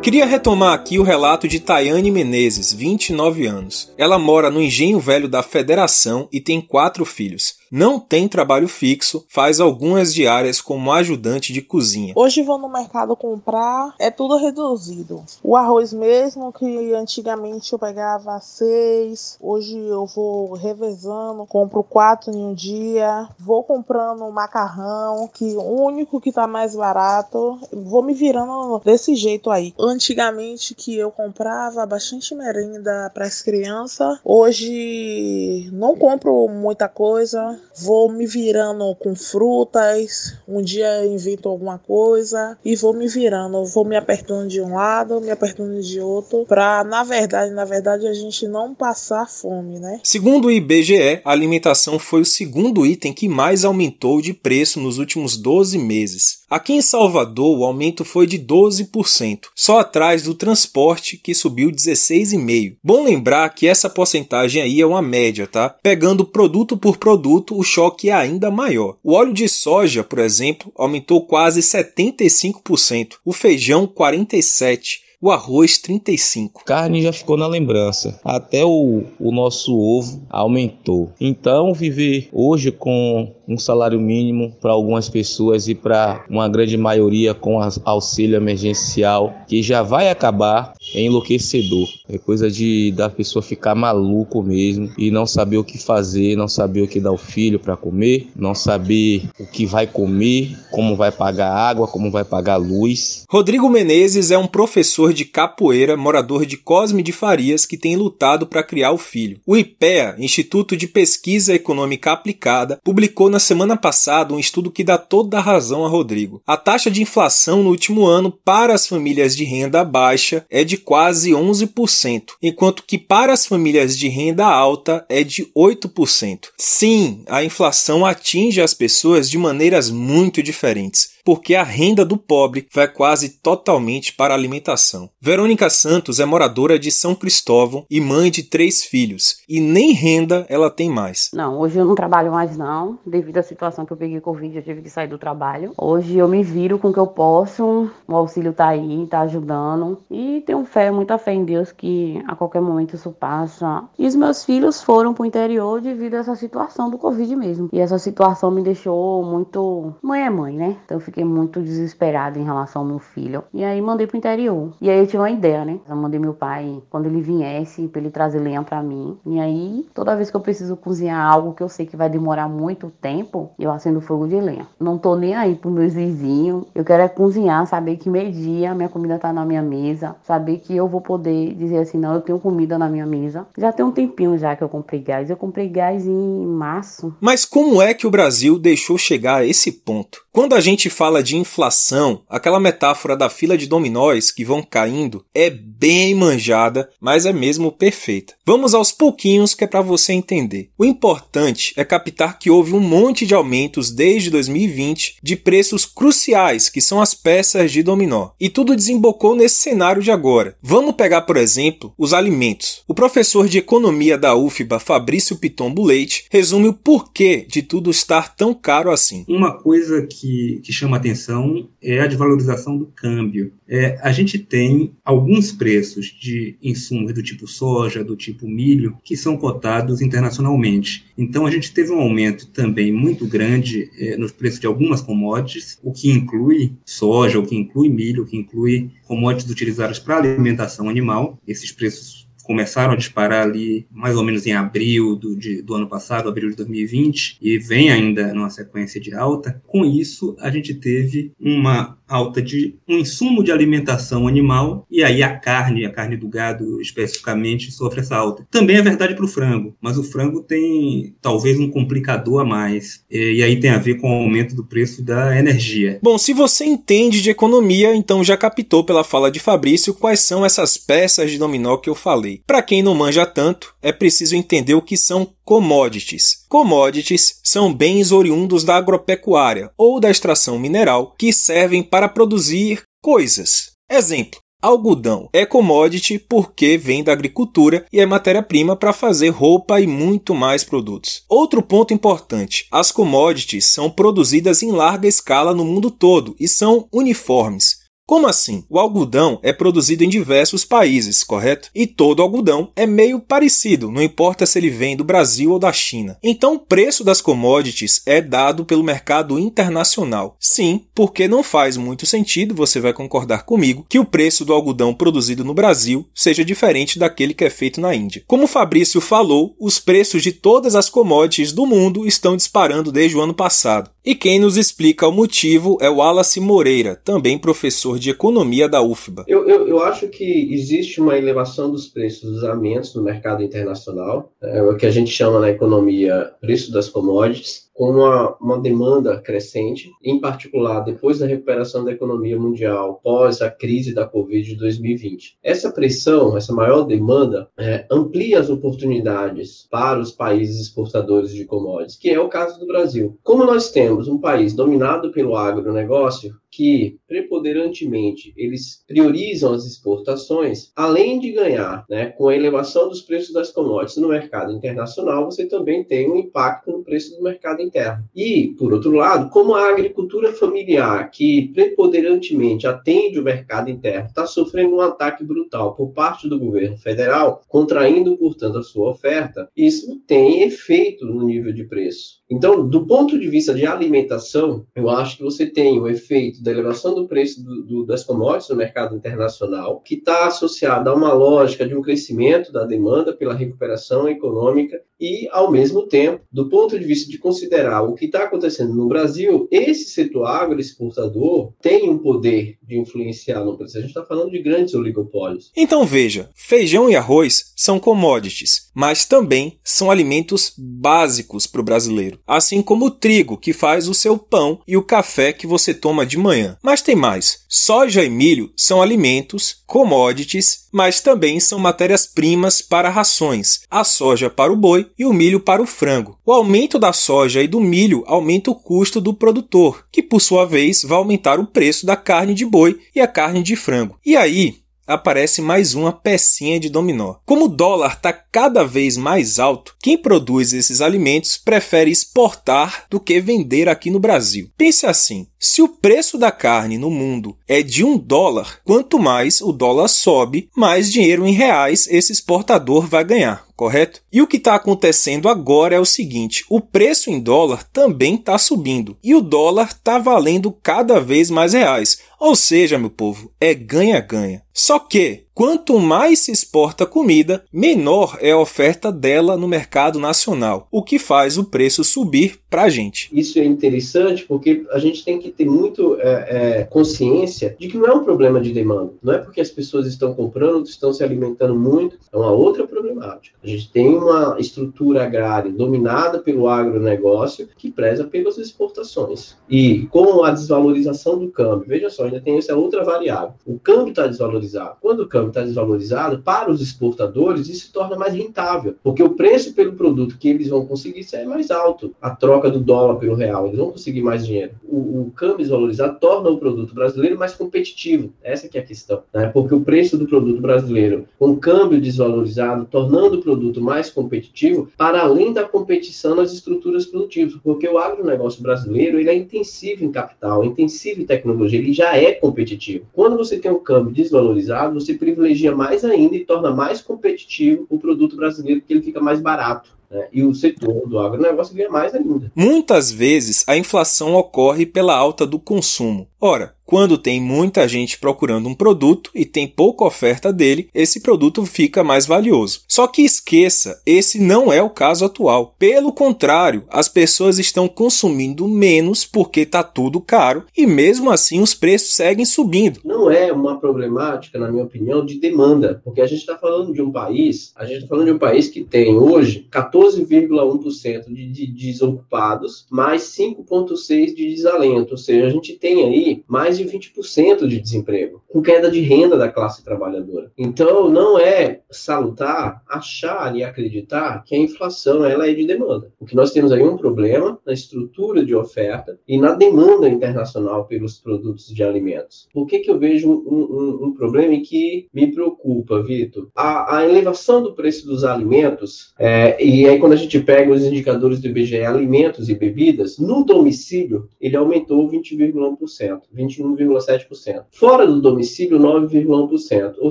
Queria 0.00 0.24
retomar 0.24 0.74
aqui 0.74 1.00
o 1.00 1.02
relato 1.02 1.48
de 1.48 1.58
Tayane 1.58 2.10
Menezes, 2.12 2.72
29 2.72 3.46
anos. 3.46 3.92
Ela 3.98 4.18
mora 4.18 4.50
no 4.50 4.62
Engenho 4.62 5.00
Velho 5.00 5.26
da 5.26 5.42
Federação 5.42 6.28
e 6.30 6.40
tem 6.40 6.60
quatro 6.60 7.04
filhos 7.04 7.56
não 7.74 7.98
tem 7.98 8.28
trabalho 8.28 8.68
fixo, 8.68 9.26
faz 9.28 9.58
algumas 9.58 10.14
diárias 10.14 10.60
como 10.60 10.92
ajudante 10.92 11.52
de 11.52 11.60
cozinha. 11.60 12.12
Hoje 12.14 12.40
vou 12.40 12.56
no 12.56 12.68
mercado 12.68 13.16
comprar, 13.16 13.96
é 13.98 14.12
tudo 14.12 14.36
reduzido. 14.36 15.24
O 15.42 15.56
arroz 15.56 15.92
mesmo, 15.92 16.52
que 16.52 16.94
antigamente 16.94 17.72
eu 17.72 17.78
pegava 17.78 18.38
seis, 18.38 19.36
hoje 19.40 19.76
eu 19.76 20.06
vou 20.06 20.52
revezando, 20.52 21.44
compro 21.46 21.82
quatro 21.82 22.32
em 22.32 22.44
um 22.44 22.54
dia, 22.54 23.28
vou 23.40 23.64
comprando 23.64 24.30
macarrão, 24.30 25.26
que 25.26 25.56
o 25.56 25.82
único 25.84 26.20
que 26.20 26.30
tá 26.30 26.46
mais 26.46 26.76
barato, 26.76 27.58
vou 27.72 28.04
me 28.04 28.14
virando 28.14 28.80
desse 28.84 29.16
jeito 29.16 29.50
aí. 29.50 29.74
Antigamente 29.80 30.76
que 30.76 30.96
eu 30.96 31.10
comprava 31.10 31.84
bastante 31.84 32.36
merenda 32.36 33.10
para 33.12 33.26
as 33.26 33.42
crianças, 33.42 34.20
hoje 34.24 35.68
não 35.72 35.96
compro 35.96 36.46
muita 36.48 36.88
coisa, 36.88 37.63
vou 37.76 38.10
me 38.10 38.26
virando 38.26 38.94
com 38.96 39.14
frutas, 39.14 40.36
um 40.46 40.62
dia 40.62 41.04
invento 41.06 41.48
alguma 41.48 41.78
coisa 41.78 42.56
e 42.64 42.76
vou 42.76 42.92
me 42.92 43.08
virando, 43.08 43.64
vou 43.66 43.84
me 43.84 43.96
apertando 43.96 44.48
de 44.48 44.60
um 44.60 44.74
lado, 44.74 45.20
me 45.20 45.30
apertando 45.30 45.80
de 45.80 46.00
outro, 46.00 46.44
para 46.46 46.84
na 46.84 47.04
verdade, 47.04 47.52
na 47.52 47.64
verdade 47.64 48.06
a 48.06 48.14
gente 48.14 48.46
não 48.46 48.74
passar 48.74 49.28
fome, 49.28 49.78
né? 49.78 50.00
Segundo 50.02 50.46
o 50.46 50.52
IBGE, 50.52 51.20
a 51.24 51.30
alimentação 51.30 51.98
foi 51.98 52.20
o 52.22 52.26
segundo 52.26 52.86
item 52.86 53.12
que 53.12 53.28
mais 53.28 53.64
aumentou 53.64 54.20
de 54.20 54.32
preço 54.32 54.80
nos 54.80 54.98
últimos 54.98 55.36
12 55.36 55.78
meses. 55.78 56.44
Aqui 56.48 56.74
em 56.74 56.82
Salvador, 56.82 57.58
o 57.58 57.64
aumento 57.64 58.04
foi 58.04 58.26
de 58.26 58.38
12%, 58.38 59.46
só 59.56 59.80
atrás 59.80 60.22
do 60.22 60.34
transporte, 60.34 61.16
que 61.16 61.34
subiu 61.34 61.70
16,5%. 61.70 62.76
Bom 62.82 63.02
lembrar 63.02 63.48
que 63.50 63.66
essa 63.66 63.90
porcentagem 63.90 64.62
aí 64.62 64.80
é 64.80 64.86
uma 64.86 65.02
média, 65.02 65.46
tá? 65.46 65.68
Pegando 65.82 66.24
produto 66.24 66.76
por 66.76 66.96
produto, 66.96 67.53
o 67.58 67.62
choque 67.62 68.10
é 68.10 68.12
ainda 68.12 68.50
maior. 68.50 68.96
O 69.02 69.12
óleo 69.12 69.32
de 69.32 69.48
soja, 69.48 70.02
por 70.02 70.18
exemplo, 70.18 70.72
aumentou 70.76 71.26
quase 71.26 71.60
75%, 71.60 73.14
o 73.24 73.32
feijão 73.32 73.86
47%, 73.86 75.03
o 75.24 75.30
arroz 75.30 75.78
35. 75.78 76.66
Carne 76.66 77.00
já 77.00 77.10
ficou 77.10 77.38
na 77.38 77.46
lembrança. 77.46 78.20
Até 78.22 78.62
o, 78.62 79.04
o 79.18 79.32
nosso 79.32 79.74
ovo 79.74 80.20
aumentou. 80.28 81.12
Então, 81.18 81.72
viver 81.72 82.28
hoje 82.30 82.70
com 82.70 83.32
um 83.48 83.58
salário 83.58 84.00
mínimo 84.00 84.54
para 84.60 84.72
algumas 84.72 85.08
pessoas 85.08 85.68
e 85.68 85.74
para 85.74 86.24
uma 86.28 86.48
grande 86.48 86.76
maioria 86.76 87.32
com 87.32 87.58
auxílio 87.84 88.36
emergencial, 88.36 89.34
que 89.46 89.62
já 89.62 89.82
vai 89.82 90.10
acabar, 90.10 90.74
é 90.94 91.00
enlouquecedor. 91.00 91.88
É 92.08 92.18
coisa 92.18 92.50
de 92.50 92.92
da 92.92 93.08
pessoa 93.08 93.42
ficar 93.42 93.74
maluco 93.74 94.42
mesmo 94.42 94.90
e 94.98 95.10
não 95.10 95.26
saber 95.26 95.56
o 95.56 95.64
que 95.64 95.78
fazer, 95.78 96.36
não 96.36 96.48
saber 96.48 96.82
o 96.82 96.88
que 96.88 97.00
dar 97.00 97.10
ao 97.10 97.18
filho 97.18 97.58
para 97.58 97.76
comer, 97.76 98.28
não 98.36 98.54
saber 98.54 99.28
o 99.38 99.46
que 99.46 99.64
vai 99.64 99.86
comer, 99.86 100.56
como 100.70 100.96
vai 100.96 101.10
pagar 101.10 101.50
água, 101.50 101.86
como 101.86 102.10
vai 102.10 102.24
pagar 102.24 102.56
luz. 102.56 103.24
Rodrigo 103.30 103.70
Menezes 103.70 104.30
é 104.30 104.36
um 104.36 104.46
professor 104.46 105.13
de 105.14 105.24
capoeira, 105.24 105.96
morador 105.96 106.44
de 106.44 106.56
Cosme 106.56 107.02
de 107.02 107.12
Farias, 107.12 107.64
que 107.64 107.78
tem 107.78 107.96
lutado 107.96 108.46
para 108.46 108.62
criar 108.62 108.92
o 108.92 108.98
filho. 108.98 109.40
O 109.46 109.56
IPEA, 109.56 110.16
Instituto 110.18 110.76
de 110.76 110.86
Pesquisa 110.86 111.54
Econômica 111.54 112.12
Aplicada, 112.12 112.80
publicou 112.84 113.30
na 113.30 113.38
semana 113.38 113.76
passada 113.76 114.34
um 114.34 114.38
estudo 114.38 114.70
que 114.70 114.84
dá 114.84 114.98
toda 114.98 115.38
a 115.38 115.40
razão 115.40 115.84
a 115.84 115.88
Rodrigo. 115.88 116.42
A 116.46 116.56
taxa 116.56 116.90
de 116.90 117.00
inflação 117.00 117.62
no 117.62 117.70
último 117.70 118.04
ano 118.04 118.30
para 118.44 118.74
as 118.74 118.86
famílias 118.86 119.36
de 119.36 119.44
renda 119.44 119.84
baixa 119.84 120.44
é 120.50 120.64
de 120.64 120.76
quase 120.76 121.30
11%, 121.30 122.32
enquanto 122.42 122.82
que 122.86 122.98
para 122.98 123.32
as 123.32 123.46
famílias 123.46 123.96
de 123.96 124.08
renda 124.08 124.44
alta 124.46 125.06
é 125.08 125.22
de 125.22 125.46
8%. 125.56 126.48
Sim, 126.58 127.22
a 127.28 127.44
inflação 127.44 128.04
atinge 128.04 128.60
as 128.60 128.74
pessoas 128.74 129.30
de 129.30 129.38
maneiras 129.38 129.90
muito 129.90 130.42
diferentes. 130.42 131.13
Porque 131.24 131.54
a 131.54 131.62
renda 131.62 132.04
do 132.04 132.16
pobre 132.16 132.66
vai 132.72 132.88
quase 132.88 133.40
totalmente 133.40 134.12
para 134.14 134.34
a 134.34 134.36
alimentação. 134.36 135.08
Verônica 135.20 135.70
Santos 135.70 136.20
é 136.20 136.24
moradora 136.24 136.78
de 136.78 136.90
São 136.90 137.14
Cristóvão 137.14 137.86
e 137.88 138.00
mãe 138.00 138.30
de 138.30 138.42
três 138.42 138.84
filhos, 138.84 139.36
e 139.48 139.60
nem 139.60 139.92
renda 139.92 140.44
ela 140.48 140.70
tem 140.70 140.90
mais. 140.90 141.30
Não, 141.32 141.58
hoje 141.58 141.78
eu 141.78 141.84
não 141.84 141.94
trabalho 141.94 142.32
mais 142.32 142.56
não, 142.56 142.98
devido 143.06 143.38
à 143.38 143.42
situação 143.42 143.86
que 143.86 143.92
eu 143.92 143.96
peguei 143.96 144.20
Covid, 144.20 144.56
eu 144.56 144.62
tive 144.62 144.82
que 144.82 144.90
sair 144.90 145.06
do 145.06 145.18
trabalho. 145.18 145.72
Hoje 145.76 146.16
eu 146.16 146.26
me 146.26 146.42
viro 146.42 146.78
com 146.78 146.88
o 146.88 146.92
que 146.92 146.98
eu 146.98 147.06
posso, 147.06 147.90
o 148.08 148.16
auxílio 148.16 148.52
tá 148.52 148.68
aí, 148.68 149.06
tá 149.06 149.20
ajudando, 149.20 149.98
e 150.10 150.42
tenho 150.46 150.64
fé, 150.64 150.90
muita 150.90 151.18
fé 151.18 151.34
em 151.34 151.44
Deus 151.44 151.70
que 151.70 152.22
a 152.26 152.34
qualquer 152.34 152.60
momento 152.60 152.96
isso 152.96 153.10
passa. 153.10 153.84
E 153.98 154.06
os 154.06 154.16
meus 154.16 154.44
filhos 154.44 154.82
foram 154.82 155.12
pro 155.12 155.24
interior 155.24 155.80
devido 155.80 156.14
a 156.14 156.18
essa 156.18 156.34
situação 156.34 156.90
do 156.90 156.98
Covid 156.98 157.36
mesmo. 157.36 157.68
E 157.72 157.80
essa 157.80 157.98
situação 157.98 158.50
me 158.50 158.62
deixou 158.62 159.22
muito. 159.22 159.94
Mãe 160.02 160.22
é 160.22 160.30
mãe, 160.30 160.54
né? 160.56 160.76
Então 160.84 160.96
eu 160.96 161.00
fiquei 161.14 161.24
muito 161.24 161.62
desesperada 161.62 162.40
em 162.40 162.44
relação 162.44 162.82
ao 162.82 162.88
meu 162.88 162.98
filho. 162.98 163.44
E 163.54 163.62
aí 163.62 163.80
mandei 163.80 164.04
pro 164.04 164.16
interior. 164.16 164.72
E 164.80 164.90
aí 164.90 164.98
eu 164.98 165.06
tive 165.06 165.18
uma 165.18 165.30
ideia, 165.30 165.64
né? 165.64 165.78
Eu 165.88 165.94
mandei 165.94 166.18
meu 166.18 166.34
pai, 166.34 166.82
quando 166.90 167.06
ele 167.06 167.20
viesse, 167.20 167.86
pra 167.86 168.00
ele 168.00 168.10
trazer 168.10 168.40
lenha 168.40 168.62
pra 168.62 168.82
mim. 168.82 169.16
E 169.24 169.38
aí, 169.38 169.86
toda 169.94 170.16
vez 170.16 170.28
que 170.28 170.36
eu 170.36 170.40
preciso 170.40 170.76
cozinhar 170.76 171.24
algo 171.24 171.54
que 171.54 171.62
eu 171.62 171.68
sei 171.68 171.86
que 171.86 171.96
vai 171.96 172.10
demorar 172.10 172.48
muito 172.48 172.90
tempo, 173.00 173.52
eu 173.58 173.70
acendo 173.70 174.00
fogo 174.00 174.26
de 174.26 174.40
lenha. 174.40 174.66
Não 174.80 174.98
tô 174.98 175.14
nem 175.14 175.34
aí 175.34 175.54
pros 175.54 175.72
meus 175.72 175.94
vizinhos. 175.94 176.64
Eu 176.74 176.84
quero 176.84 177.04
é 177.04 177.08
cozinhar, 177.08 177.64
saber 177.66 177.96
que 177.96 178.10
meio-dia 178.10 178.72
a 178.72 178.74
minha 178.74 178.88
comida 178.88 179.16
tá 179.16 179.32
na 179.32 179.44
minha 179.44 179.62
mesa. 179.62 180.16
Saber 180.24 180.58
que 180.58 180.74
eu 180.74 180.88
vou 180.88 181.00
poder 181.00 181.54
dizer 181.54 181.78
assim, 181.78 181.98
não, 181.98 182.14
eu 182.14 182.20
tenho 182.22 182.40
comida 182.40 182.76
na 182.76 182.88
minha 182.88 183.06
mesa. 183.06 183.46
Já 183.56 183.70
tem 183.70 183.84
um 183.84 183.92
tempinho 183.92 184.36
já 184.36 184.56
que 184.56 184.64
eu 184.64 184.68
comprei 184.68 185.00
gás. 185.00 185.30
Eu 185.30 185.36
comprei 185.36 185.68
gás 185.68 186.06
em 186.06 186.46
março. 186.46 187.14
Mas 187.20 187.44
como 187.44 187.80
é 187.80 187.94
que 187.94 188.06
o 188.06 188.10
Brasil 188.10 188.58
deixou 188.58 188.98
chegar 188.98 189.36
a 189.36 189.44
esse 189.44 189.70
ponto? 189.70 190.23
Quando 190.34 190.56
a 190.56 190.60
gente 190.60 190.90
fala 190.90 191.22
de 191.22 191.36
inflação, 191.36 192.22
aquela 192.28 192.58
metáfora 192.58 193.16
da 193.16 193.30
fila 193.30 193.56
de 193.56 193.68
dominóis 193.68 194.32
que 194.32 194.44
vão 194.44 194.64
caindo 194.64 195.24
é 195.32 195.48
bem 195.48 196.12
manjada, 196.12 196.90
mas 197.00 197.24
é 197.24 197.32
mesmo 197.32 197.70
perfeita. 197.70 198.34
Vamos 198.44 198.74
aos 198.74 198.90
pouquinhos 198.90 199.54
que 199.54 199.62
é 199.62 199.66
para 199.68 199.80
você 199.80 200.12
entender. 200.12 200.70
O 200.76 200.84
importante 200.84 201.72
é 201.76 201.84
captar 201.84 202.36
que 202.36 202.50
houve 202.50 202.74
um 202.74 202.80
monte 202.80 203.24
de 203.24 203.32
aumentos 203.32 203.92
desde 203.92 204.28
2020 204.28 205.18
de 205.22 205.36
preços 205.36 205.86
cruciais, 205.86 206.68
que 206.68 206.80
são 206.80 207.00
as 207.00 207.14
peças 207.14 207.70
de 207.70 207.84
dominó. 207.84 208.30
E 208.40 208.48
tudo 208.48 208.74
desembocou 208.74 209.36
nesse 209.36 209.58
cenário 209.58 210.02
de 210.02 210.10
agora. 210.10 210.56
Vamos 210.60 210.96
pegar, 210.96 211.22
por 211.22 211.36
exemplo, 211.36 211.94
os 211.96 212.12
alimentos. 212.12 212.82
O 212.88 212.94
professor 212.94 213.46
de 213.46 213.58
economia 213.58 214.18
da 214.18 214.34
UFBA, 214.34 214.80
Fabrício 214.80 215.36
Pitombo 215.36 215.84
Leite, 215.84 216.24
resume 216.28 216.66
o 216.66 216.74
porquê 216.74 217.46
de 217.48 217.62
tudo 217.62 217.88
estar 217.88 218.34
tão 218.34 218.52
caro 218.52 218.90
assim. 218.90 219.24
Uma 219.28 219.56
coisa 219.56 220.04
que 220.04 220.23
que, 220.24 220.60
que 220.62 220.72
chama 220.72 220.96
atenção 220.96 221.68
é 221.82 222.00
a 222.00 222.06
desvalorização 222.06 222.78
do 222.78 222.86
câmbio. 222.86 223.52
É, 223.68 223.98
a 224.00 224.10
gente 224.10 224.38
tem 224.38 224.92
alguns 225.04 225.52
preços 225.52 226.06
de 226.06 226.56
insumos 226.62 227.12
do 227.12 227.22
tipo 227.22 227.46
soja, 227.46 228.02
do 228.02 228.16
tipo 228.16 228.48
milho, 228.48 228.96
que 229.04 229.18
são 229.18 229.36
cotados 229.36 230.00
internacionalmente. 230.00 231.04
Então, 231.18 231.44
a 231.44 231.50
gente 231.50 231.74
teve 231.74 231.92
um 231.92 232.00
aumento 232.00 232.46
também 232.46 232.90
muito 232.90 233.26
grande 233.26 233.90
é, 233.98 234.16
nos 234.16 234.32
preços 234.32 234.58
de 234.58 234.66
algumas 234.66 235.02
commodities, 235.02 235.78
o 235.82 235.92
que 235.92 236.10
inclui 236.10 236.72
soja, 236.86 237.38
o 237.38 237.46
que 237.46 237.54
inclui 237.54 237.90
milho, 237.90 238.22
o 238.22 238.26
que 238.26 238.38
inclui 238.38 238.90
commodities 239.06 239.50
utilizadas 239.52 239.98
para 239.98 240.16
alimentação 240.16 240.88
animal. 240.88 241.38
Esses 241.46 241.70
preços 241.70 242.23
começaram 242.44 242.92
a 242.92 242.96
disparar 242.96 243.42
ali 243.42 243.86
mais 243.90 244.16
ou 244.16 244.22
menos 244.22 244.46
em 244.46 244.52
abril 244.52 245.16
do, 245.16 245.34
de, 245.36 245.62
do 245.62 245.74
ano 245.74 245.88
passado, 245.88 246.28
abril 246.28 246.50
de 246.50 246.56
2020, 246.56 247.38
e 247.40 247.58
vem 247.58 247.90
ainda 247.90 248.32
numa 248.32 248.50
sequência 248.50 249.00
de 249.00 249.14
alta. 249.14 249.60
Com 249.66 249.84
isso, 249.84 250.36
a 250.38 250.50
gente 250.50 250.74
teve 250.74 251.32
uma 251.40 251.98
alta 252.14 252.40
de 252.40 252.76
um 252.88 252.98
insumo 252.98 253.42
de 253.42 253.50
alimentação 253.50 254.28
animal, 254.28 254.86
e 254.90 255.02
aí 255.02 255.22
a 255.22 255.36
carne, 255.36 255.84
a 255.84 255.90
carne 255.90 256.16
do 256.16 256.28
gado 256.28 256.80
especificamente, 256.80 257.72
sofre 257.72 258.00
essa 258.00 258.16
alta. 258.16 258.46
Também 258.50 258.76
é 258.76 258.82
verdade 258.82 259.14
para 259.14 259.24
o 259.24 259.28
frango, 259.28 259.76
mas 259.80 259.98
o 259.98 260.02
frango 260.02 260.42
tem 260.42 261.14
talvez 261.20 261.58
um 261.58 261.70
complicador 261.70 262.40
a 262.40 262.44
mais, 262.44 263.04
e 263.10 263.42
aí 263.42 263.58
tem 263.58 263.70
a 263.70 263.78
ver 263.78 263.96
com 263.96 264.08
o 264.08 264.22
aumento 264.22 264.54
do 264.54 264.64
preço 264.64 265.02
da 265.02 265.38
energia. 265.38 265.98
Bom, 266.02 266.16
se 266.18 266.32
você 266.32 266.64
entende 266.64 267.20
de 267.20 267.30
economia, 267.30 267.94
então 267.94 268.22
já 268.22 268.36
captou 268.36 268.84
pela 268.84 269.04
fala 269.04 269.30
de 269.30 269.40
Fabrício 269.40 269.94
quais 269.94 270.20
são 270.20 270.44
essas 270.44 270.76
peças 270.76 271.30
de 271.30 271.38
dominó 271.38 271.76
que 271.76 271.90
eu 271.90 271.94
falei. 271.94 272.42
Para 272.46 272.62
quem 272.62 272.82
não 272.82 272.94
manja 272.94 273.26
tanto, 273.26 273.74
é 273.82 273.92
preciso 273.92 274.36
entender 274.36 274.74
o 274.74 274.82
que 274.82 274.96
são 274.96 275.32
commodities. 275.44 276.44
Commodities 276.48 277.40
são 277.42 277.72
bens 277.72 278.10
oriundos 278.12 278.64
da 278.64 278.76
agropecuária 278.76 279.70
ou 279.76 280.00
da 280.00 280.10
extração 280.10 280.58
mineral 280.58 281.14
que 281.18 281.32
servem 281.32 281.82
para 281.82 282.08
produzir 282.08 282.82
coisas. 283.02 283.72
Exemplo: 283.90 284.40
algodão 284.62 285.28
é 285.32 285.44
commodity 285.44 286.18
porque 286.18 286.78
vem 286.78 287.04
da 287.04 287.12
agricultura 287.12 287.84
e 287.92 288.00
é 288.00 288.06
matéria-prima 288.06 288.74
para 288.74 288.94
fazer 288.94 289.28
roupa 289.28 289.80
e 289.80 289.86
muito 289.86 290.34
mais 290.34 290.64
produtos. 290.64 291.22
Outro 291.28 291.62
ponto 291.62 291.92
importante: 291.92 292.66
as 292.72 292.90
commodities 292.90 293.66
são 293.66 293.90
produzidas 293.90 294.62
em 294.62 294.72
larga 294.72 295.06
escala 295.06 295.54
no 295.54 295.64
mundo 295.64 295.90
todo 295.90 296.34
e 296.40 296.48
são 296.48 296.88
uniformes. 296.90 297.83
Como 298.06 298.26
assim? 298.26 298.64
O 298.68 298.78
algodão 298.78 299.40
é 299.42 299.50
produzido 299.50 300.04
em 300.04 300.10
diversos 300.10 300.62
países, 300.62 301.24
correto? 301.24 301.70
E 301.74 301.86
todo 301.86 302.20
algodão 302.20 302.70
é 302.76 302.86
meio 302.86 303.18
parecido, 303.18 303.90
não 303.90 304.02
importa 304.02 304.44
se 304.44 304.58
ele 304.58 304.68
vem 304.68 304.94
do 304.94 305.02
Brasil 305.02 305.52
ou 305.52 305.58
da 305.58 305.72
China. 305.72 306.18
Então 306.22 306.54
o 306.54 306.58
preço 306.58 307.02
das 307.02 307.22
commodities 307.22 308.02
é 308.04 308.20
dado 308.20 308.62
pelo 308.66 308.84
mercado 308.84 309.38
internacional. 309.38 310.36
Sim, 310.38 310.84
porque 310.94 311.26
não 311.26 311.42
faz 311.42 311.78
muito 311.78 312.04
sentido, 312.04 312.54
você 312.54 312.78
vai 312.78 312.92
concordar 312.92 313.44
comigo, 313.44 313.86
que 313.88 313.98
o 313.98 314.04
preço 314.04 314.44
do 314.44 314.52
algodão 314.52 314.92
produzido 314.92 315.42
no 315.42 315.54
Brasil 315.54 316.06
seja 316.14 316.44
diferente 316.44 316.98
daquele 316.98 317.32
que 317.32 317.44
é 317.44 317.50
feito 317.50 317.80
na 317.80 317.94
Índia. 317.94 318.22
Como 318.26 318.44
o 318.44 318.48
Fabrício 318.48 319.00
falou, 319.00 319.56
os 319.58 319.78
preços 319.78 320.22
de 320.22 320.30
todas 320.30 320.74
as 320.74 320.90
commodities 320.90 321.52
do 321.52 321.64
mundo 321.64 322.06
estão 322.06 322.36
disparando 322.36 322.92
desde 322.92 323.16
o 323.16 323.20
ano 323.22 323.32
passado. 323.32 323.93
E 324.04 324.14
quem 324.14 324.38
nos 324.38 324.58
explica 324.58 325.08
o 325.08 325.12
motivo 325.12 325.78
é 325.80 325.88
o 325.88 325.96
Wallace 325.96 326.38
Moreira, 326.38 326.94
também 326.94 327.38
professor 327.38 327.98
de 327.98 328.10
economia 328.10 328.68
da 328.68 328.82
UFBA. 328.82 329.24
Eu, 329.26 329.48
eu, 329.48 329.66
eu 329.66 329.82
acho 329.82 330.08
que 330.08 330.52
existe 330.52 331.00
uma 331.00 331.16
elevação 331.16 331.70
dos 331.70 331.86
preços 331.86 332.30
dos 332.30 332.44
alimentos 332.44 332.94
no 332.94 333.02
mercado 333.02 333.42
internacional, 333.42 334.30
é 334.42 334.62
o 334.62 334.76
que 334.76 334.84
a 334.84 334.90
gente 334.90 335.10
chama 335.10 335.40
na 335.40 335.48
economia 335.48 336.32
preço 336.38 336.70
das 336.70 336.90
commodities 336.90 337.63
com 337.74 337.90
uma, 337.90 338.36
uma 338.40 338.60
demanda 338.60 339.20
crescente, 339.20 339.90
em 340.02 340.20
particular 340.20 340.80
depois 340.80 341.18
da 341.18 341.26
recuperação 341.26 341.84
da 341.84 341.92
economia 341.92 342.38
mundial 342.38 343.00
pós 343.02 343.42
a 343.42 343.50
crise 343.50 343.92
da 343.92 344.06
Covid 344.06 344.48
de 344.48 344.56
2020. 344.56 345.36
Essa 345.42 345.72
pressão, 345.72 346.36
essa 346.36 346.54
maior 346.54 346.84
demanda, 346.84 347.48
é, 347.58 347.84
amplia 347.90 348.38
as 348.38 348.48
oportunidades 348.48 349.66
para 349.70 349.98
os 349.98 350.12
países 350.12 350.60
exportadores 350.60 351.32
de 351.32 351.44
commodities, 351.44 351.96
que 351.96 352.10
é 352.10 352.20
o 352.20 352.28
caso 352.28 352.60
do 352.60 352.66
Brasil. 352.66 353.18
Como 353.22 353.44
nós 353.44 353.70
temos 353.70 354.06
um 354.06 354.18
país 354.18 354.54
dominado 354.54 355.10
pelo 355.10 355.36
agronegócio, 355.36 356.34
que 356.54 357.00
preponderantemente 357.08 358.32
eles 358.36 358.84
priorizam 358.86 359.54
as 359.54 359.66
exportações, 359.66 360.70
além 360.76 361.18
de 361.18 361.32
ganhar 361.32 361.84
né, 361.90 362.06
com 362.10 362.28
a 362.28 362.36
elevação 362.36 362.88
dos 362.88 363.02
preços 363.02 363.32
das 363.32 363.50
commodities 363.50 363.96
no 363.96 364.08
mercado 364.08 364.52
internacional, 364.52 365.24
você 365.24 365.46
também 365.46 365.82
tem 365.82 366.08
um 366.08 366.16
impacto 366.16 366.70
no 366.70 366.84
preço 366.84 367.16
do 367.16 367.24
mercado 367.24 367.60
interno. 367.64 368.04
E, 368.14 368.54
por 368.58 368.72
outro 368.72 368.92
lado, 368.92 369.30
como 369.30 369.54
a 369.54 369.68
agricultura 369.68 370.32
familiar, 370.32 371.10
que 371.10 371.48
preponderantemente 371.54 372.66
atende 372.66 373.18
o 373.18 373.24
mercado 373.24 373.70
interno, 373.70 374.06
está 374.06 374.26
sofrendo 374.26 374.76
um 374.76 374.80
ataque 374.80 375.24
brutal 375.24 375.74
por 375.74 375.90
parte 375.92 376.28
do 376.28 376.38
governo 376.38 376.76
federal, 376.76 377.42
contraindo, 377.48 378.16
portanto, 378.16 378.58
a 378.58 378.62
sua 378.62 378.90
oferta, 378.90 379.48
isso 379.56 380.00
tem 380.06 380.42
efeito 380.42 381.06
no 381.06 381.24
nível 381.24 381.52
de 381.52 381.64
preço. 381.64 382.22
Então, 382.30 382.66
do 382.66 382.86
ponto 382.86 383.18
de 383.18 383.28
vista 383.28 383.54
de 383.54 383.66
alimentação, 383.66 384.66
eu 384.74 384.88
acho 384.88 385.18
que 385.18 385.22
você 385.22 385.46
tem 385.46 385.78
o 385.78 385.88
efeito 385.88 386.42
da 386.42 386.50
elevação 386.50 386.94
do 386.94 387.06
preço 387.06 387.44
do, 387.44 387.62
do, 387.62 387.86
das 387.86 388.02
commodities 388.02 388.48
no 388.48 388.56
mercado 388.56 388.96
internacional, 388.96 389.80
que 389.80 389.94
está 389.94 390.26
associado 390.26 390.88
a 390.88 390.94
uma 390.94 391.12
lógica 391.12 391.66
de 391.66 391.74
um 391.74 391.82
crescimento 391.82 392.50
da 392.50 392.64
demanda 392.64 393.12
pela 393.12 393.34
recuperação 393.34 394.08
econômica 394.08 394.80
e, 394.98 395.28
ao 395.30 395.50
mesmo 395.50 395.86
tempo, 395.86 396.24
do 396.32 396.48
ponto 396.48 396.78
de 396.78 396.84
vista 396.84 397.10
de 397.10 397.18
considerar 397.54 397.82
o 397.82 397.94
que 397.94 398.06
está 398.06 398.24
acontecendo 398.24 398.74
no 398.74 398.88
Brasil, 398.88 399.46
esse 399.50 399.90
setor 399.90 400.26
agroexportador 400.26 401.52
tem 401.62 401.88
um 401.88 401.98
poder 401.98 402.58
de 402.62 402.78
influenciar 402.78 403.44
no 403.44 403.56
preço. 403.56 403.78
A 403.78 403.80
gente 403.80 403.90
está 403.90 404.04
falando 404.04 404.30
de 404.30 404.42
grandes 404.42 404.74
oligopólios. 404.74 405.52
Então 405.56 405.86
veja, 405.86 406.28
feijão 406.34 406.90
e 406.90 406.96
arroz 406.96 407.52
são 407.56 407.78
commodities, 407.78 408.70
mas 408.74 409.04
também 409.04 409.58
são 409.62 409.90
alimentos 409.90 410.52
básicos 410.58 411.46
para 411.46 411.60
o 411.60 411.64
brasileiro, 411.64 412.18
assim 412.26 412.60
como 412.60 412.86
o 412.86 412.90
trigo, 412.90 413.38
que 413.38 413.52
faz 413.52 413.88
o 413.88 413.94
seu 413.94 414.18
pão, 414.18 414.60
e 414.66 414.76
o 414.76 414.82
café 414.82 415.32
que 415.32 415.46
você 415.46 415.72
toma 415.72 416.04
de 416.04 416.18
manhã. 416.18 416.56
Mas 416.62 416.82
tem 416.82 416.96
mais: 416.96 417.44
soja 417.48 418.02
e 418.02 418.10
milho 418.10 418.50
são 418.56 418.82
alimentos, 418.82 419.62
commodities, 419.66 420.64
mas 420.72 421.00
também 421.00 421.38
são 421.38 421.58
matérias-primas 421.58 422.60
para 422.60 422.88
rações, 422.88 423.60
a 423.70 423.84
soja 423.84 424.28
para 424.28 424.52
o 424.52 424.56
boi 424.56 424.90
e 424.98 425.04
o 425.04 425.12
milho 425.12 425.38
para 425.38 425.62
o 425.62 425.66
frango. 425.66 426.18
O 426.26 426.32
aumento 426.32 426.78
da 426.78 426.92
soja 426.92 427.43
e 427.44 427.48
do 427.48 427.60
milho 427.60 428.02
aumenta 428.06 428.50
o 428.50 428.54
custo 428.54 429.00
do 429.00 429.14
produtor, 429.14 429.86
que 429.92 430.02
por 430.02 430.20
sua 430.20 430.44
vez 430.44 430.82
vai 430.82 430.98
aumentar 430.98 431.38
o 431.38 431.46
preço 431.46 431.86
da 431.86 431.94
carne 431.94 432.34
de 432.34 432.44
boi 432.44 432.78
e 432.94 433.00
a 433.00 433.06
carne 433.06 433.42
de 433.42 433.54
frango. 433.54 433.98
E 434.04 434.16
aí, 434.16 434.64
aparece 434.86 435.40
mais 435.40 435.74
uma 435.74 435.92
pecinha 435.92 436.60
de 436.60 436.68
dominó. 436.68 437.16
Como 437.24 437.46
o 437.46 437.48
dólar 437.48 437.94
está 437.94 438.12
cada 438.12 438.64
vez 438.64 438.96
mais 438.96 439.38
alto, 439.38 439.74
quem 439.82 439.96
produz 439.96 440.52
esses 440.52 440.80
alimentos 440.80 441.36
prefere 441.36 441.90
exportar 441.90 442.86
do 442.90 443.00
que 443.00 443.20
vender 443.20 443.68
aqui 443.68 443.90
no 443.90 444.00
Brasil. 444.00 444.50
Pense 444.56 444.86
assim: 444.86 445.26
se 445.44 445.60
o 445.60 445.68
preço 445.68 446.16
da 446.16 446.32
carne 446.32 446.78
no 446.78 446.90
mundo 446.90 447.36
é 447.46 447.62
de 447.62 447.84
um 447.84 447.98
dólar, 447.98 448.60
quanto 448.64 448.98
mais 448.98 449.42
o 449.42 449.52
dólar 449.52 449.88
sobe, 449.88 450.48
mais 450.56 450.90
dinheiro 450.90 451.26
em 451.26 451.32
reais 451.32 451.86
esse 451.90 452.12
exportador 452.12 452.86
vai 452.86 453.04
ganhar 453.04 453.44
correto? 453.56 454.00
E 454.12 454.20
o 454.20 454.26
que 454.26 454.36
está 454.36 454.54
acontecendo 454.54 455.28
agora 455.28 455.74
é 455.74 455.80
o 455.80 455.84
seguinte: 455.84 456.44
o 456.48 456.60
preço 456.60 457.10
em 457.10 457.20
dólar 457.20 457.64
também 457.64 458.14
está 458.14 458.38
subindo 458.38 458.96
e 459.02 459.14
o 459.14 459.20
dólar 459.20 459.68
está 459.68 459.98
valendo 459.98 460.52
cada 460.62 461.00
vez 461.00 461.30
mais 461.30 461.52
reais. 461.52 461.98
Ou 462.18 462.34
seja, 462.34 462.78
meu 462.78 462.90
povo, 462.90 463.30
é 463.40 463.54
ganha-ganha. 463.54 464.42
Só 464.52 464.78
que, 464.78 465.23
quanto 465.34 465.78
mais 465.78 466.20
se 466.20 466.30
exporta 466.30 466.86
comida, 466.86 467.44
menor 467.52 468.16
é 468.20 468.30
a 468.30 468.38
oferta 468.38 468.92
dela 468.92 469.36
no 469.36 469.48
mercado 469.48 469.98
nacional, 469.98 470.68
o 470.70 470.82
que 470.82 470.98
faz 470.98 471.36
o 471.36 471.44
preço 471.44 471.82
subir 471.82 472.38
para 472.48 472.62
a 472.62 472.68
gente. 472.68 473.10
Isso 473.12 473.38
é 473.40 473.44
interessante 473.44 474.24
porque 474.24 474.64
a 474.70 474.78
gente 474.78 475.04
tem 475.04 475.18
que 475.18 475.32
ter 475.32 475.44
muito 475.44 475.96
é, 476.00 476.60
é, 476.60 476.64
consciência 476.64 477.56
de 477.58 477.66
que 477.66 477.76
não 477.76 477.86
é 477.86 477.94
um 477.94 478.04
problema 478.04 478.40
de 478.40 478.52
demanda. 478.52 478.92
Não 479.02 479.12
é 479.12 479.18
porque 479.18 479.40
as 479.40 479.50
pessoas 479.50 479.88
estão 479.88 480.14
comprando, 480.14 480.64
estão 480.66 480.92
se 480.92 481.02
alimentando 481.02 481.56
muito, 481.56 481.98
é 482.12 482.16
uma 482.16 482.30
outra 482.30 482.64
problemática. 482.64 483.36
A 483.42 483.46
gente 483.46 483.72
tem 483.72 483.88
uma 483.88 484.36
estrutura 484.38 485.02
agrária 485.02 485.50
dominada 485.50 486.20
pelo 486.20 486.48
agronegócio 486.48 487.48
que 487.58 487.72
preza 487.72 488.04
pelas 488.04 488.38
exportações. 488.38 489.36
E 489.50 489.86
com 489.90 490.22
a 490.22 490.30
desvalorização 490.30 491.18
do 491.18 491.28
câmbio, 491.30 491.66
veja 491.66 491.90
só, 491.90 492.04
ainda 492.04 492.20
tem 492.20 492.38
essa 492.38 492.54
outra 492.54 492.84
variável. 492.84 493.34
O 493.44 493.58
câmbio 493.58 493.88
está 493.88 494.06
desvalorizado. 494.06 494.76
Quando 494.80 495.00
o 495.00 495.08
câmbio 495.08 495.23
está 495.28 495.42
desvalorizado, 495.42 496.18
para 496.18 496.50
os 496.50 496.60
exportadores, 496.60 497.48
isso 497.48 497.66
se 497.66 497.72
torna 497.72 497.96
mais 497.96 498.14
rentável, 498.14 498.74
porque 498.82 499.02
o 499.02 499.10
preço 499.10 499.54
pelo 499.54 499.72
produto 499.72 500.18
que 500.18 500.28
eles 500.28 500.48
vão 500.48 500.66
conseguir 500.66 501.04
é 501.12 501.24
mais 501.24 501.50
alto. 501.50 501.94
A 502.00 502.10
troca 502.10 502.50
do 502.50 502.60
dólar 502.60 502.96
pelo 502.96 503.14
real, 503.14 503.46
eles 503.46 503.58
vão 503.58 503.70
conseguir 503.70 504.02
mais 504.02 504.26
dinheiro. 504.26 504.52
O, 504.64 505.02
o 505.02 505.12
câmbio 505.14 505.38
desvalorizado 505.38 505.98
torna 505.98 506.30
o 506.30 506.38
produto 506.38 506.74
brasileiro 506.74 507.18
mais 507.18 507.34
competitivo. 507.34 508.12
Essa 508.22 508.48
que 508.48 508.58
é 508.58 508.60
a 508.60 508.64
questão. 508.64 509.02
Né? 509.12 509.26
Porque 509.26 509.54
o 509.54 509.60
preço 509.60 509.98
do 509.98 510.06
produto 510.06 510.40
brasileiro, 510.40 511.06
com 511.18 511.30
o 511.30 511.36
câmbio 511.36 511.80
desvalorizado, 511.80 512.66
tornando 512.70 513.18
o 513.18 513.22
produto 513.22 513.60
mais 513.60 513.90
competitivo, 513.90 514.68
para 514.76 515.00
além 515.00 515.32
da 515.32 515.44
competição 515.44 516.14
nas 516.14 516.32
estruturas 516.32 516.86
produtivas. 516.86 517.34
Porque 517.42 517.68
o 517.68 517.78
agronegócio 517.78 518.42
brasileiro 518.42 518.98
ele 518.98 519.10
é 519.10 519.14
intensivo 519.14 519.84
em 519.84 519.92
capital, 519.92 520.44
intensivo 520.44 521.00
em 521.00 521.06
tecnologia, 521.06 521.58
ele 521.58 521.72
já 521.72 521.96
é 521.96 522.12
competitivo. 522.12 522.86
Quando 522.92 523.16
você 523.16 523.38
tem 523.38 523.50
um 523.50 523.58
câmbio 523.58 523.92
desvalorizado, 523.92 524.80
você 524.80 524.94
privilegia 524.94 525.13
mais 525.54 525.84
ainda 525.84 526.16
e 526.16 526.24
torna 526.24 526.50
mais 526.50 526.80
competitivo 526.80 527.66
o 527.68 527.78
produto 527.78 528.16
brasileiro, 528.16 528.60
porque 528.60 528.72
ele 528.72 528.82
fica 528.82 529.00
mais 529.00 529.20
barato. 529.20 529.70
Né? 529.90 530.08
E 530.12 530.22
o 530.22 530.34
setor 530.34 530.88
do 530.88 530.98
agronegócio 530.98 531.54
ganha 531.54 531.70
mais 531.70 531.94
ainda. 531.94 532.30
Muitas 532.34 532.90
vezes 532.90 533.44
a 533.46 533.56
inflação 533.56 534.14
ocorre 534.14 534.66
pela 534.66 534.96
alta 534.96 535.26
do 535.26 535.38
consumo. 535.38 536.08
Ora, 536.20 536.54
quando 536.64 536.96
tem 536.96 537.20
muita 537.20 537.68
gente 537.68 537.98
procurando 537.98 538.48
um 538.48 538.54
produto 538.54 539.10
e 539.14 539.26
tem 539.26 539.46
pouca 539.46 539.84
oferta 539.84 540.32
dele, 540.32 540.70
esse 540.74 541.00
produto 541.00 541.44
fica 541.44 541.84
mais 541.84 542.06
valioso. 542.06 542.62
Só 542.66 542.86
que 542.86 543.02
esqueça, 543.02 543.82
esse 543.84 544.18
não 544.18 544.50
é 544.50 544.62
o 544.62 544.70
caso 544.70 545.04
atual. 545.04 545.54
Pelo 545.58 545.92
contrário, 545.92 546.64
as 546.70 546.88
pessoas 546.88 547.38
estão 547.38 547.68
consumindo 547.68 548.48
menos 548.48 549.04
porque 549.04 549.40
está 549.40 549.62
tudo 549.62 550.00
caro 550.00 550.44
e 550.56 550.66
mesmo 550.66 551.10
assim 551.10 551.42
os 551.42 551.54
preços 551.54 551.94
seguem 551.94 552.24
subindo. 552.24 552.80
Não 552.82 553.10
é 553.10 553.30
uma 553.30 553.60
problemática, 553.60 554.38
na 554.38 554.50
minha 554.50 554.64
opinião, 554.64 555.04
de 555.04 555.20
demanda, 555.20 555.82
porque 555.84 556.00
a 556.00 556.06
gente 556.06 556.20
está 556.20 556.38
falando 556.38 556.72
de 556.72 556.80
um 556.80 556.90
país, 556.90 557.52
a 557.54 557.66
gente 557.66 557.76
está 557.76 557.88
falando 557.88 558.06
de 558.06 558.12
um 558.12 558.18
país 558.18 558.48
que 558.48 558.64
tem 558.64 558.96
hoje 558.96 559.46
14,1% 559.74 561.12
de, 561.12 561.26
de 561.26 561.46
desocupados, 561.46 562.66
mais 562.70 563.02
5,6% 563.02 564.14
de 564.14 564.34
desalento, 564.34 564.92
ou 564.92 564.98
seja, 564.98 565.26
a 565.26 565.30
gente 565.30 565.58
tem 565.58 565.84
aí 565.84 566.24
mais 566.28 566.56
de 566.56 566.64
20% 566.64 567.46
de 567.48 567.60
desemprego, 567.60 568.22
com 568.28 568.40
queda 568.40 568.70
de 568.70 568.80
renda 568.80 569.16
da 569.16 569.28
classe 569.28 569.64
trabalhadora. 569.64 570.30
Então, 570.38 570.88
não 570.88 571.18
é 571.18 571.60
salutar 571.70 572.62
achar 572.68 573.34
e 573.36 573.42
acreditar 573.42 574.22
que 574.24 574.34
a 574.34 574.38
inflação 574.38 575.04
ela 575.04 575.28
é 575.28 575.34
de 575.34 575.44
demanda. 575.44 575.92
O 575.98 576.06
que 576.06 576.14
nós 576.14 576.30
temos 576.30 576.52
aí 576.52 576.60
é 576.60 576.64
um 576.64 576.76
problema 576.76 577.38
na 577.44 577.52
estrutura 577.52 578.24
de 578.24 578.34
oferta 578.34 578.98
e 579.08 579.18
na 579.18 579.32
demanda 579.32 579.88
internacional 579.88 580.66
pelos 580.66 580.98
produtos 580.98 581.48
de 581.48 581.62
alimentos. 581.64 582.28
Por 582.32 582.46
que, 582.46 582.60
que 582.60 582.70
eu 582.70 582.78
vejo 582.78 583.10
um, 583.10 583.14
um, 583.14 583.86
um 583.86 583.94
problema 583.94 584.34
que 584.44 584.88
me 584.92 585.12
preocupa, 585.12 585.82
Vitor? 585.82 586.28
A, 586.34 586.78
a, 586.78 586.84
elevação 586.84 587.42
do 587.42 587.54
preço 587.54 587.86
dos 587.86 588.04
alimentos, 588.04 588.92
é, 588.98 589.42
e 589.44 589.63
aí 589.66 589.78
quando 589.78 589.92
a 589.92 589.96
gente 589.96 590.18
pega 590.20 590.52
os 590.52 590.64
indicadores 590.64 591.20
do 591.20 591.28
IBGE, 591.28 591.62
alimentos 591.62 592.28
e 592.28 592.34
bebidas, 592.34 592.98
no 592.98 593.24
domicílio, 593.24 594.08
ele 594.20 594.36
aumentou 594.36 594.88
20,1%, 594.90 596.00
21,7%. 596.14 597.44
Fora 597.52 597.86
do 597.86 598.00
domicílio, 598.00 598.58
9,1%. 598.58 599.74
Ou 599.78 599.90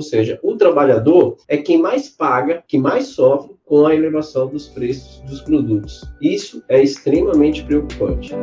seja, 0.00 0.38
o 0.42 0.56
trabalhador 0.56 1.36
é 1.48 1.56
quem 1.56 1.78
mais 1.78 2.08
paga, 2.08 2.62
que 2.66 2.78
mais 2.78 3.06
sofre 3.06 3.54
com 3.64 3.86
a 3.86 3.94
elevação 3.94 4.48
dos 4.48 4.68
preços 4.68 5.20
dos 5.20 5.40
produtos. 5.40 6.04
Isso 6.20 6.62
é 6.68 6.82
extremamente 6.82 7.64
preocupante. 7.64 8.34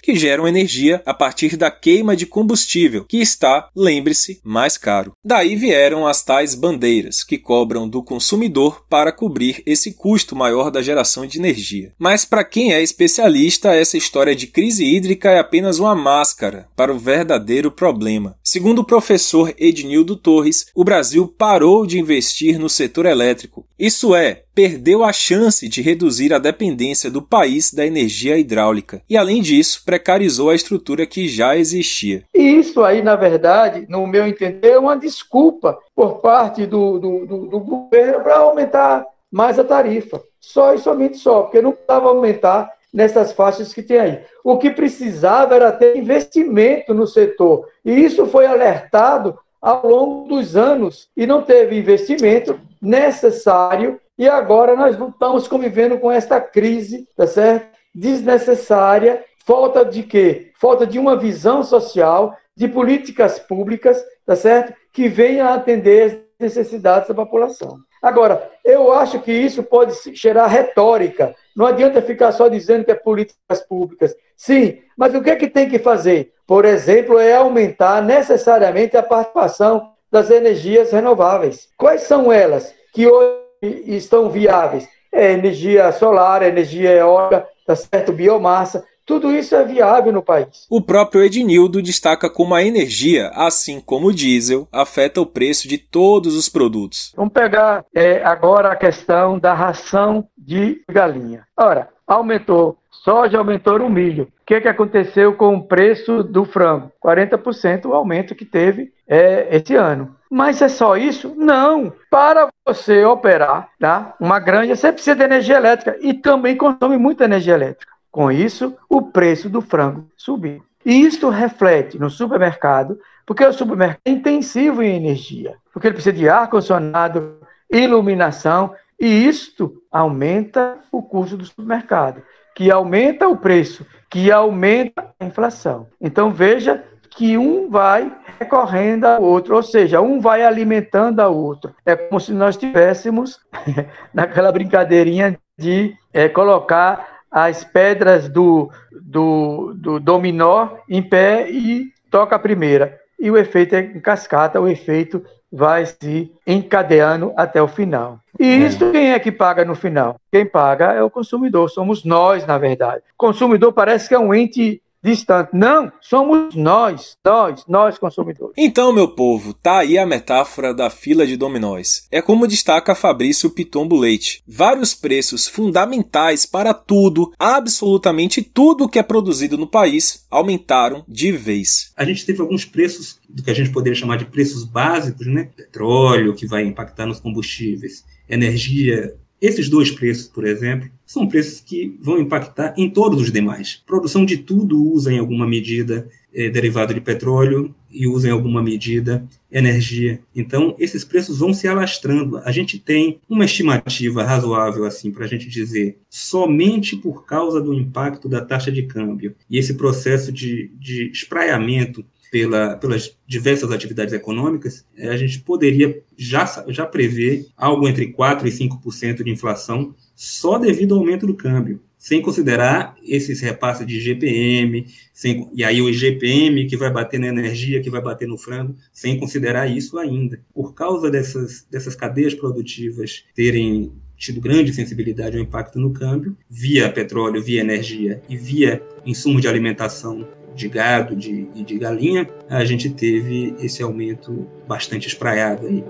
que 0.02 0.16
geram 0.16 0.46
energia 0.46 1.02
a 1.04 1.14
partir 1.14 1.56
da 1.56 1.70
queima 1.70 2.16
de 2.16 2.26
combustível, 2.26 3.04
que 3.04 3.18
está, 3.18 3.68
lembre-se, 3.74 4.40
mais 4.44 4.76
caro. 4.76 5.12
Daí 5.24 5.56
vieram 5.56 6.06
as 6.06 6.22
tais 6.22 6.54
bandeiras, 6.54 7.22
que 7.22 7.38
cobram 7.38 7.88
do 7.88 8.02
consumidor 8.02 8.84
para 8.88 9.12
cobrir 9.12 9.62
esse 9.66 9.92
custo 9.92 10.36
maior 10.36 10.70
da 10.70 10.82
geração 10.82 11.26
de 11.26 11.38
energia. 11.38 11.92
Mas 11.98 12.24
para 12.24 12.44
quem 12.44 12.72
é 12.72 12.82
especialista, 12.82 13.74
essa 13.74 13.96
história 13.96 14.34
de 14.34 14.46
crise 14.46 14.84
hídrica 14.84 15.30
é 15.30 15.38
apenas 15.38 15.78
uma 15.78 15.94
máscara 15.94 16.68
para 16.76 16.92
o 16.92 16.98
verdadeiro 16.98 17.70
problema. 17.70 18.36
Segundo 18.42 18.80
o 18.80 18.84
professor 18.84 19.54
Ednildo 19.58 20.16
Torres, 20.16 20.66
o 20.74 20.84
Brasil 20.84 21.26
parou 21.26 21.86
de 21.86 21.98
investir 21.98 22.58
no 22.58 22.68
setor 22.68 23.06
elétrico. 23.06 23.66
Isso 23.78 24.14
é, 24.14 24.44
perdeu 24.54 25.02
a 25.02 25.12
chance 25.12 25.68
de 25.68 25.82
reduzir 25.82 26.32
a 26.32 26.38
dependência 26.38 27.10
do 27.10 27.22
país 27.22 27.72
da 27.72 27.86
energia 27.86 28.38
hidráulica 28.38 29.02
e, 29.08 29.16
além 29.16 29.40
disso, 29.40 29.82
precarizou 29.84 30.50
a 30.50 30.54
estrutura 30.54 31.06
que 31.06 31.28
já 31.28 31.56
existia. 31.56 32.24
Isso 32.34 32.82
aí, 32.82 33.02
na 33.02 33.16
verdade, 33.16 33.86
no 33.88 34.06
meu 34.06 34.26
entender, 34.26 34.72
é 34.72 34.78
uma 34.78 34.96
desculpa 34.96 35.78
por 35.94 36.20
parte 36.20 36.66
do, 36.66 36.98
do, 36.98 37.26
do, 37.26 37.46
do 37.46 37.60
governo 37.60 38.22
para 38.22 38.36
aumentar 38.36 39.04
mais 39.30 39.58
a 39.58 39.64
tarifa. 39.64 40.22
Só 40.40 40.74
e 40.74 40.78
somente 40.78 41.16
só, 41.18 41.42
porque 41.42 41.62
não 41.62 41.72
precisava 41.72 42.08
aumentar 42.08 42.68
nessas 42.92 43.32
faixas 43.32 43.72
que 43.72 43.82
tem 43.82 43.98
aí. 43.98 44.20
O 44.44 44.58
que 44.58 44.70
precisava 44.70 45.54
era 45.54 45.72
ter 45.72 45.96
investimento 45.96 46.92
no 46.92 47.06
setor. 47.06 47.66
E 47.84 47.92
isso 47.92 48.26
foi 48.26 48.44
alertado 48.44 49.38
ao 49.60 49.86
longo 49.86 50.28
dos 50.28 50.56
anos 50.56 51.08
e 51.16 51.26
não 51.26 51.40
teve 51.40 51.78
investimento 51.78 52.58
necessário 52.80 54.00
e 54.22 54.28
agora 54.28 54.76
nós 54.76 54.96
estamos 54.96 55.48
convivendo 55.48 55.98
com 55.98 56.08
esta 56.08 56.40
crise, 56.40 57.08
tá 57.16 57.26
certo? 57.26 57.76
Desnecessária, 57.92 59.24
falta 59.44 59.84
de 59.84 60.04
quê? 60.04 60.52
Falta 60.60 60.86
de 60.86 60.96
uma 60.96 61.16
visão 61.16 61.64
social, 61.64 62.36
de 62.56 62.68
políticas 62.68 63.40
públicas, 63.40 64.00
tá 64.24 64.36
certo? 64.36 64.74
Que 64.92 65.08
venha 65.08 65.48
atender 65.48 66.04
as 66.04 66.18
necessidades 66.38 67.08
da 67.08 67.14
população. 67.16 67.80
Agora, 68.00 68.48
eu 68.64 68.92
acho 68.92 69.18
que 69.18 69.32
isso 69.32 69.60
pode 69.60 69.92
gerar 70.14 70.46
retórica. 70.46 71.34
Não 71.56 71.66
adianta 71.66 72.00
ficar 72.00 72.30
só 72.30 72.46
dizendo 72.46 72.84
que 72.84 72.92
é 72.92 72.94
políticas 72.94 73.60
públicas. 73.68 74.14
Sim, 74.36 74.78
mas 74.96 75.16
o 75.16 75.20
que 75.20 75.30
é 75.30 75.36
que 75.36 75.48
tem 75.48 75.68
que 75.68 75.80
fazer? 75.80 76.32
Por 76.46 76.64
exemplo, 76.64 77.18
é 77.18 77.34
aumentar 77.34 78.00
necessariamente 78.00 78.96
a 78.96 79.02
participação 79.02 79.90
das 80.12 80.30
energias 80.30 80.92
renováveis. 80.92 81.70
Quais 81.76 82.02
são 82.02 82.30
elas 82.32 82.72
que 82.94 83.08
hoje 83.08 83.41
estão 83.62 84.30
viáveis? 84.30 84.88
É 85.12 85.32
energia 85.32 85.92
solar, 85.92 86.42
energia 86.42 86.90
eólica, 86.90 87.46
tá 87.66 87.76
certo? 87.76 88.12
biomassa. 88.12 88.84
Tudo 89.04 89.32
isso 89.32 89.54
é 89.54 89.64
viável 89.64 90.12
no 90.12 90.22
país. 90.22 90.66
O 90.70 90.80
próprio 90.80 91.22
Ednildo 91.22 91.82
destaca 91.82 92.30
como 92.30 92.54
a 92.54 92.62
energia, 92.62 93.30
assim 93.34 93.80
como 93.80 94.08
o 94.08 94.14
diesel, 94.14 94.68
afeta 94.72 95.20
o 95.20 95.26
preço 95.26 95.68
de 95.68 95.76
todos 95.76 96.36
os 96.36 96.48
produtos. 96.48 97.12
Vamos 97.16 97.32
pegar 97.32 97.84
é, 97.94 98.22
agora 98.24 98.70
a 98.70 98.76
questão 98.76 99.38
da 99.38 99.52
ração 99.52 100.26
de 100.38 100.82
galinha. 100.88 101.44
Ora, 101.56 101.88
aumentou 102.06 102.78
soja, 103.04 103.38
aumentou 103.38 103.78
o 103.80 103.90
milho. 103.90 104.24
O 104.24 104.46
que, 104.46 104.60
que 104.60 104.68
aconteceu 104.68 105.34
com 105.34 105.56
o 105.56 105.62
preço 105.62 106.22
do 106.22 106.44
frango? 106.44 106.92
40% 107.04 107.86
o 107.86 107.94
aumento 107.94 108.34
que 108.34 108.44
teve 108.44 108.92
é, 109.08 109.48
esse 109.56 109.74
ano. 109.74 110.14
Mas 110.34 110.62
é 110.62 110.68
só 110.68 110.96
isso? 110.96 111.34
Não. 111.36 111.92
Para 112.10 112.48
você 112.66 113.04
operar 113.04 113.68
tá, 113.78 114.14
uma 114.18 114.40
granja, 114.40 114.74
você 114.74 114.90
precisa 114.90 115.14
de 115.14 115.24
energia 115.24 115.58
elétrica 115.58 115.98
e 116.00 116.14
também 116.14 116.56
consome 116.56 116.96
muita 116.96 117.24
energia 117.24 117.52
elétrica. 117.52 117.92
Com 118.10 118.32
isso, 118.32 118.74
o 118.88 119.02
preço 119.02 119.50
do 119.50 119.60
frango 119.60 120.08
subiu. 120.16 120.62
E 120.86 121.02
isto 121.02 121.28
reflete 121.28 121.98
no 121.98 122.08
supermercado, 122.08 122.98
porque 123.26 123.44
o 123.44 123.52
supermercado 123.52 124.00
é 124.06 124.10
intensivo 124.10 124.82
em 124.82 124.96
energia, 124.96 125.56
porque 125.70 125.88
ele 125.88 125.94
precisa 125.94 126.16
de 126.16 126.26
ar-condicionado, 126.26 127.36
iluminação, 127.70 128.74
e 128.98 129.28
isto 129.28 129.82
aumenta 129.92 130.78
o 130.90 131.02
custo 131.02 131.36
do 131.36 131.44
supermercado, 131.44 132.22
que 132.54 132.70
aumenta 132.70 133.28
o 133.28 133.36
preço, 133.36 133.84
que 134.08 134.32
aumenta 134.32 135.10
a 135.20 135.26
inflação. 135.26 135.88
Então 136.00 136.30
veja 136.30 136.82
que 137.14 137.36
um 137.36 137.68
vai 137.70 138.10
recorrendo 138.38 139.04
ao 139.04 139.22
outro, 139.22 139.54
ou 139.54 139.62
seja, 139.62 140.00
um 140.00 140.20
vai 140.20 140.42
alimentando 140.42 141.20
ao 141.20 141.36
outro. 141.36 141.74
É 141.84 141.94
como 141.94 142.20
se 142.20 142.32
nós 142.32 142.56
tivéssemos 142.56 143.40
naquela 144.12 144.50
brincadeirinha 144.50 145.38
de 145.58 145.94
é, 146.12 146.28
colocar 146.28 147.20
as 147.30 147.64
pedras 147.64 148.28
do, 148.28 148.70
do, 148.90 149.72
do 149.74 150.00
dominó 150.00 150.70
em 150.88 151.02
pé 151.02 151.50
e 151.50 151.92
toca 152.10 152.36
a 152.36 152.38
primeira. 152.38 152.98
E 153.18 153.30
o 153.30 153.38
efeito 153.38 153.74
é 153.74 153.80
em 153.80 154.00
cascata, 154.00 154.60
o 154.60 154.68
efeito 154.68 155.24
vai 155.50 155.86
se 155.86 156.32
encadeando 156.46 157.32
até 157.36 157.62
o 157.62 157.68
final. 157.68 158.18
E 158.40 158.44
é. 158.44 158.56
isso 158.56 158.90
quem 158.90 159.12
é 159.12 159.18
que 159.18 159.30
paga 159.30 159.64
no 159.64 159.74
final? 159.74 160.16
Quem 160.30 160.44
paga 160.44 160.92
é 160.92 161.02
o 161.02 161.10
consumidor, 161.10 161.70
somos 161.70 162.04
nós, 162.04 162.46
na 162.46 162.58
verdade. 162.58 163.02
O 163.14 163.18
consumidor 163.18 163.72
parece 163.72 164.08
que 164.08 164.14
é 164.14 164.18
um 164.18 164.34
ente 164.34 164.81
distante. 165.02 165.50
Não, 165.52 165.92
somos 166.00 166.54
nós, 166.54 167.16
nós, 167.24 167.64
nós 167.68 167.98
consumidores. 167.98 168.54
Então, 168.56 168.92
meu 168.92 169.08
povo, 169.08 169.52
tá 169.52 169.78
aí 169.78 169.98
a 169.98 170.06
metáfora 170.06 170.72
da 170.72 170.88
fila 170.88 171.26
de 171.26 171.36
dominós. 171.36 172.06
É 172.10 172.22
como 172.22 172.46
destaca 172.46 172.94
Fabrício 172.94 173.50
Pitombo 173.50 173.96
Leite. 173.96 174.42
Vários 174.46 174.94
preços 174.94 175.48
fundamentais 175.48 176.46
para 176.46 176.72
tudo, 176.72 177.32
absolutamente 177.38 178.42
tudo 178.42 178.88
que 178.88 178.98
é 178.98 179.02
produzido 179.02 179.58
no 179.58 179.66
país, 179.66 180.24
aumentaram 180.30 181.04
de 181.08 181.32
vez. 181.32 181.92
A 181.96 182.04
gente 182.04 182.24
teve 182.24 182.40
alguns 182.40 182.64
preços 182.64 183.18
do 183.28 183.42
que 183.42 183.50
a 183.50 183.54
gente 183.54 183.70
poderia 183.70 183.98
chamar 183.98 184.18
de 184.18 184.26
preços 184.26 184.64
básicos, 184.64 185.26
né? 185.26 185.50
Petróleo, 185.56 186.34
que 186.34 186.46
vai 186.46 186.62
impactar 186.64 187.06
nos 187.06 187.18
combustíveis, 187.18 188.04
energia 188.28 189.14
esses 189.42 189.68
dois 189.68 189.90
preços, 189.90 190.28
por 190.28 190.46
exemplo, 190.46 190.88
são 191.12 191.26
preços 191.26 191.60
que 191.60 191.94
vão 192.00 192.18
impactar 192.18 192.72
em 192.74 192.88
todos 192.88 193.20
os 193.20 193.30
demais. 193.30 193.82
Produção 193.86 194.24
de 194.24 194.38
tudo 194.38 194.82
usa 194.82 195.12
em 195.12 195.18
alguma 195.18 195.46
medida 195.46 196.08
é, 196.32 196.48
derivado 196.48 196.94
de 196.94 197.02
petróleo 197.02 197.74
e 197.90 198.06
usa 198.06 198.28
em 198.28 198.30
alguma 198.30 198.62
medida 198.62 199.22
energia. 199.50 200.20
Então, 200.34 200.74
esses 200.78 201.04
preços 201.04 201.38
vão 201.38 201.52
se 201.52 201.68
alastrando. 201.68 202.38
A 202.38 202.50
gente 202.50 202.78
tem 202.78 203.20
uma 203.28 203.44
estimativa 203.44 204.24
razoável, 204.24 204.86
assim, 204.86 205.10
para 205.10 205.26
a 205.26 205.28
gente 205.28 205.50
dizer, 205.50 205.98
somente 206.08 206.96
por 206.96 207.26
causa 207.26 207.60
do 207.60 207.74
impacto 207.74 208.26
da 208.26 208.40
taxa 208.40 208.72
de 208.72 208.84
câmbio 208.84 209.34
e 209.50 209.58
esse 209.58 209.74
processo 209.74 210.32
de, 210.32 210.70
de 210.80 211.10
espraiamento 211.10 212.02
pela, 212.30 212.76
pelas 212.76 213.14
diversas 213.26 213.70
atividades 213.70 214.14
econômicas, 214.14 214.86
eh, 214.96 215.10
a 215.10 215.16
gente 215.18 215.40
poderia 215.40 216.02
já, 216.16 216.64
já 216.68 216.86
prever 216.86 217.46
algo 217.54 217.86
entre 217.86 218.10
4% 218.10 218.46
e 218.46 218.50
5% 218.50 219.22
de 219.22 219.30
inflação 219.30 219.94
só 220.14 220.58
devido 220.58 220.94
ao 220.94 221.00
aumento 221.00 221.26
do 221.26 221.34
câmbio, 221.34 221.80
sem 221.98 222.20
considerar 222.20 222.96
esses 223.06 223.40
repasses 223.40 223.86
de 223.86 224.00
GPM, 224.00 224.86
sem, 225.12 225.48
e 225.54 225.62
aí 225.62 225.80
o 225.80 225.88
IGPM 225.88 226.66
que 226.66 226.76
vai 226.76 226.90
bater 226.90 227.20
na 227.20 227.28
energia, 227.28 227.80
que 227.80 227.88
vai 227.88 228.00
bater 228.00 228.26
no 228.26 228.36
frango, 228.36 228.74
sem 228.92 229.18
considerar 229.18 229.68
isso 229.68 229.98
ainda. 229.98 230.40
Por 230.52 230.74
causa 230.74 231.10
dessas, 231.10 231.64
dessas 231.70 231.94
cadeias 231.94 232.34
produtivas 232.34 233.24
terem 233.34 233.92
tido 234.16 234.40
grande 234.40 234.72
sensibilidade 234.72 235.36
ao 235.36 235.42
impacto 235.42 235.78
no 235.78 235.92
câmbio, 235.92 236.36
via 236.48 236.90
petróleo, 236.90 237.42
via 237.42 237.60
energia 237.60 238.20
e 238.28 238.36
via 238.36 238.82
insumo 239.04 239.40
de 239.40 239.48
alimentação 239.48 240.26
de 240.54 240.68
gado 240.68 241.16
de, 241.16 241.48
e 241.54 241.64
de 241.64 241.78
galinha, 241.78 242.28
a 242.48 242.64
gente 242.64 242.90
teve 242.90 243.54
esse 243.58 243.82
aumento 243.82 244.46
bastante 244.66 245.08
espraiado 245.08 245.66
aí. 245.66 245.84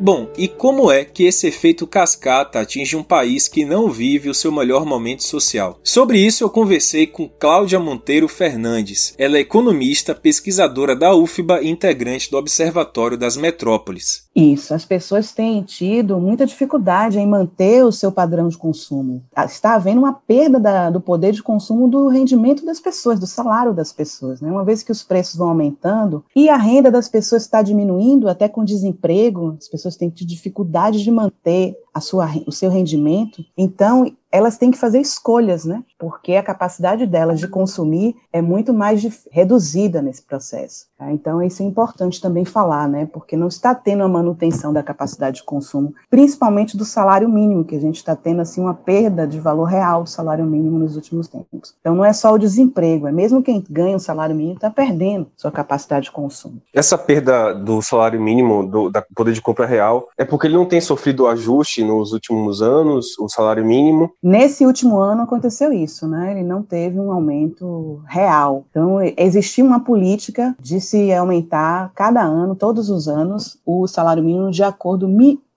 Bom, 0.00 0.30
e 0.38 0.46
como 0.46 0.92
é 0.92 1.04
que 1.04 1.24
esse 1.24 1.48
efeito 1.48 1.84
cascata 1.86 2.60
atinge 2.60 2.96
um 2.96 3.02
país 3.02 3.48
que 3.48 3.64
não 3.64 3.90
vive 3.90 4.30
o 4.30 4.34
seu 4.34 4.52
melhor 4.52 4.86
momento 4.86 5.24
social? 5.24 5.80
Sobre 5.82 6.18
isso 6.18 6.44
eu 6.44 6.50
conversei 6.50 7.06
com 7.06 7.28
Cláudia 7.28 7.80
Monteiro 7.80 8.28
Fernandes. 8.28 9.12
Ela 9.18 9.38
é 9.38 9.40
economista, 9.40 10.14
pesquisadora 10.14 10.94
da 10.94 11.12
UFBA 11.14 11.62
e 11.62 11.68
integrante 11.68 12.30
do 12.30 12.36
Observatório 12.36 13.18
das 13.18 13.36
Metrópoles. 13.36 14.27
Isso, 14.38 14.72
as 14.72 14.84
pessoas 14.84 15.32
têm 15.32 15.64
tido 15.64 16.16
muita 16.20 16.46
dificuldade 16.46 17.18
em 17.18 17.26
manter 17.26 17.84
o 17.84 17.90
seu 17.90 18.12
padrão 18.12 18.46
de 18.46 18.56
consumo. 18.56 19.20
Ah, 19.34 19.44
está 19.44 19.74
havendo 19.74 19.98
uma 19.98 20.12
perda 20.12 20.60
da, 20.60 20.90
do 20.90 21.00
poder 21.00 21.32
de 21.32 21.42
consumo 21.42 21.88
do 21.88 22.06
rendimento 22.06 22.64
das 22.64 22.78
pessoas, 22.78 23.18
do 23.18 23.26
salário 23.26 23.74
das 23.74 23.92
pessoas. 23.92 24.40
Né? 24.40 24.48
Uma 24.48 24.64
vez 24.64 24.84
que 24.84 24.92
os 24.92 25.02
preços 25.02 25.34
vão 25.34 25.48
aumentando 25.48 26.24
e 26.36 26.48
a 26.48 26.56
renda 26.56 26.88
das 26.88 27.08
pessoas 27.08 27.42
está 27.42 27.62
diminuindo, 27.62 28.28
até 28.28 28.48
com 28.48 28.64
desemprego, 28.64 29.56
as 29.58 29.66
pessoas 29.66 29.96
têm 29.96 30.08
dificuldade 30.08 31.02
de 31.02 31.10
manter 31.10 31.76
a 31.98 32.00
sua, 32.00 32.30
o 32.46 32.52
seu 32.52 32.70
rendimento. 32.70 33.44
Então, 33.56 34.10
elas 34.30 34.58
têm 34.58 34.70
que 34.70 34.78
fazer 34.78 35.00
escolhas, 35.00 35.64
né? 35.64 35.82
Porque 35.98 36.34
a 36.34 36.42
capacidade 36.42 37.06
delas 37.06 37.40
de 37.40 37.48
consumir 37.48 38.14
é 38.32 38.42
muito 38.42 38.74
mais 38.74 39.02
reduzida 39.30 40.02
nesse 40.02 40.22
processo. 40.22 40.86
Tá? 40.98 41.10
Então, 41.12 41.42
isso 41.42 41.62
é 41.62 41.66
importante 41.66 42.20
também 42.20 42.44
falar, 42.44 42.88
né? 42.88 43.08
Porque 43.12 43.36
não 43.36 43.48
está 43.48 43.74
tendo 43.74 44.02
a 44.02 44.08
manutenção 44.08 44.72
da 44.72 44.82
capacidade 44.82 45.36
de 45.36 45.44
consumo, 45.44 45.94
principalmente 46.10 46.76
do 46.76 46.84
salário 46.84 47.28
mínimo, 47.28 47.64
que 47.64 47.76
a 47.76 47.80
gente 47.80 47.96
está 47.96 48.14
tendo 48.14 48.40
assim 48.40 48.60
uma 48.60 48.74
perda 48.74 49.26
de 49.26 49.40
valor 49.40 49.64
real 49.64 50.02
do 50.02 50.08
salário 50.08 50.44
mínimo 50.44 50.78
nos 50.78 50.94
últimos 50.96 51.26
tempos. 51.26 51.74
Então, 51.80 51.94
não 51.94 52.04
é 52.04 52.12
só 52.12 52.32
o 52.32 52.38
desemprego, 52.38 53.06
é 53.06 53.12
mesmo 53.12 53.42
quem 53.42 53.64
ganha 53.70 53.96
o 53.96 54.00
salário 54.00 54.36
mínimo 54.36 54.56
está 54.56 54.70
perdendo 54.70 55.28
sua 55.36 55.50
capacidade 55.50 56.06
de 56.06 56.12
consumo. 56.12 56.60
Essa 56.74 56.98
perda 56.98 57.54
do 57.54 57.80
salário 57.80 58.20
mínimo, 58.20 58.66
do 58.66 58.90
da 58.90 59.02
poder 59.14 59.32
de 59.32 59.40
compra 59.40 59.66
real, 59.66 60.08
é 60.16 60.24
porque 60.24 60.46
ele 60.46 60.56
não 60.56 60.66
tem 60.66 60.80
sofrido 60.80 61.26
ajuste 61.26 61.82
nos 61.88 62.12
últimos 62.12 62.62
anos, 62.62 63.18
o 63.18 63.28
salário 63.28 63.64
mínimo, 63.64 64.10
Nesse 64.22 64.66
último 64.66 64.98
ano 64.98 65.22
aconteceu 65.22 65.72
isso, 65.72 66.06
né? 66.06 66.32
Ele 66.32 66.42
não 66.42 66.62
teve 66.62 66.98
um 66.98 67.10
aumento 67.10 68.02
real. 68.06 68.64
Então, 68.70 68.98
existia 69.16 69.64
uma 69.64 69.80
política 69.80 70.54
de 70.60 70.80
se 70.80 71.12
aumentar 71.12 71.90
cada 71.94 72.22
ano, 72.22 72.54
todos 72.54 72.90
os 72.90 73.08
anos, 73.08 73.58
o 73.64 73.86
salário 73.86 74.22
mínimo 74.22 74.50
de 74.50 74.62
acordo 74.62 75.08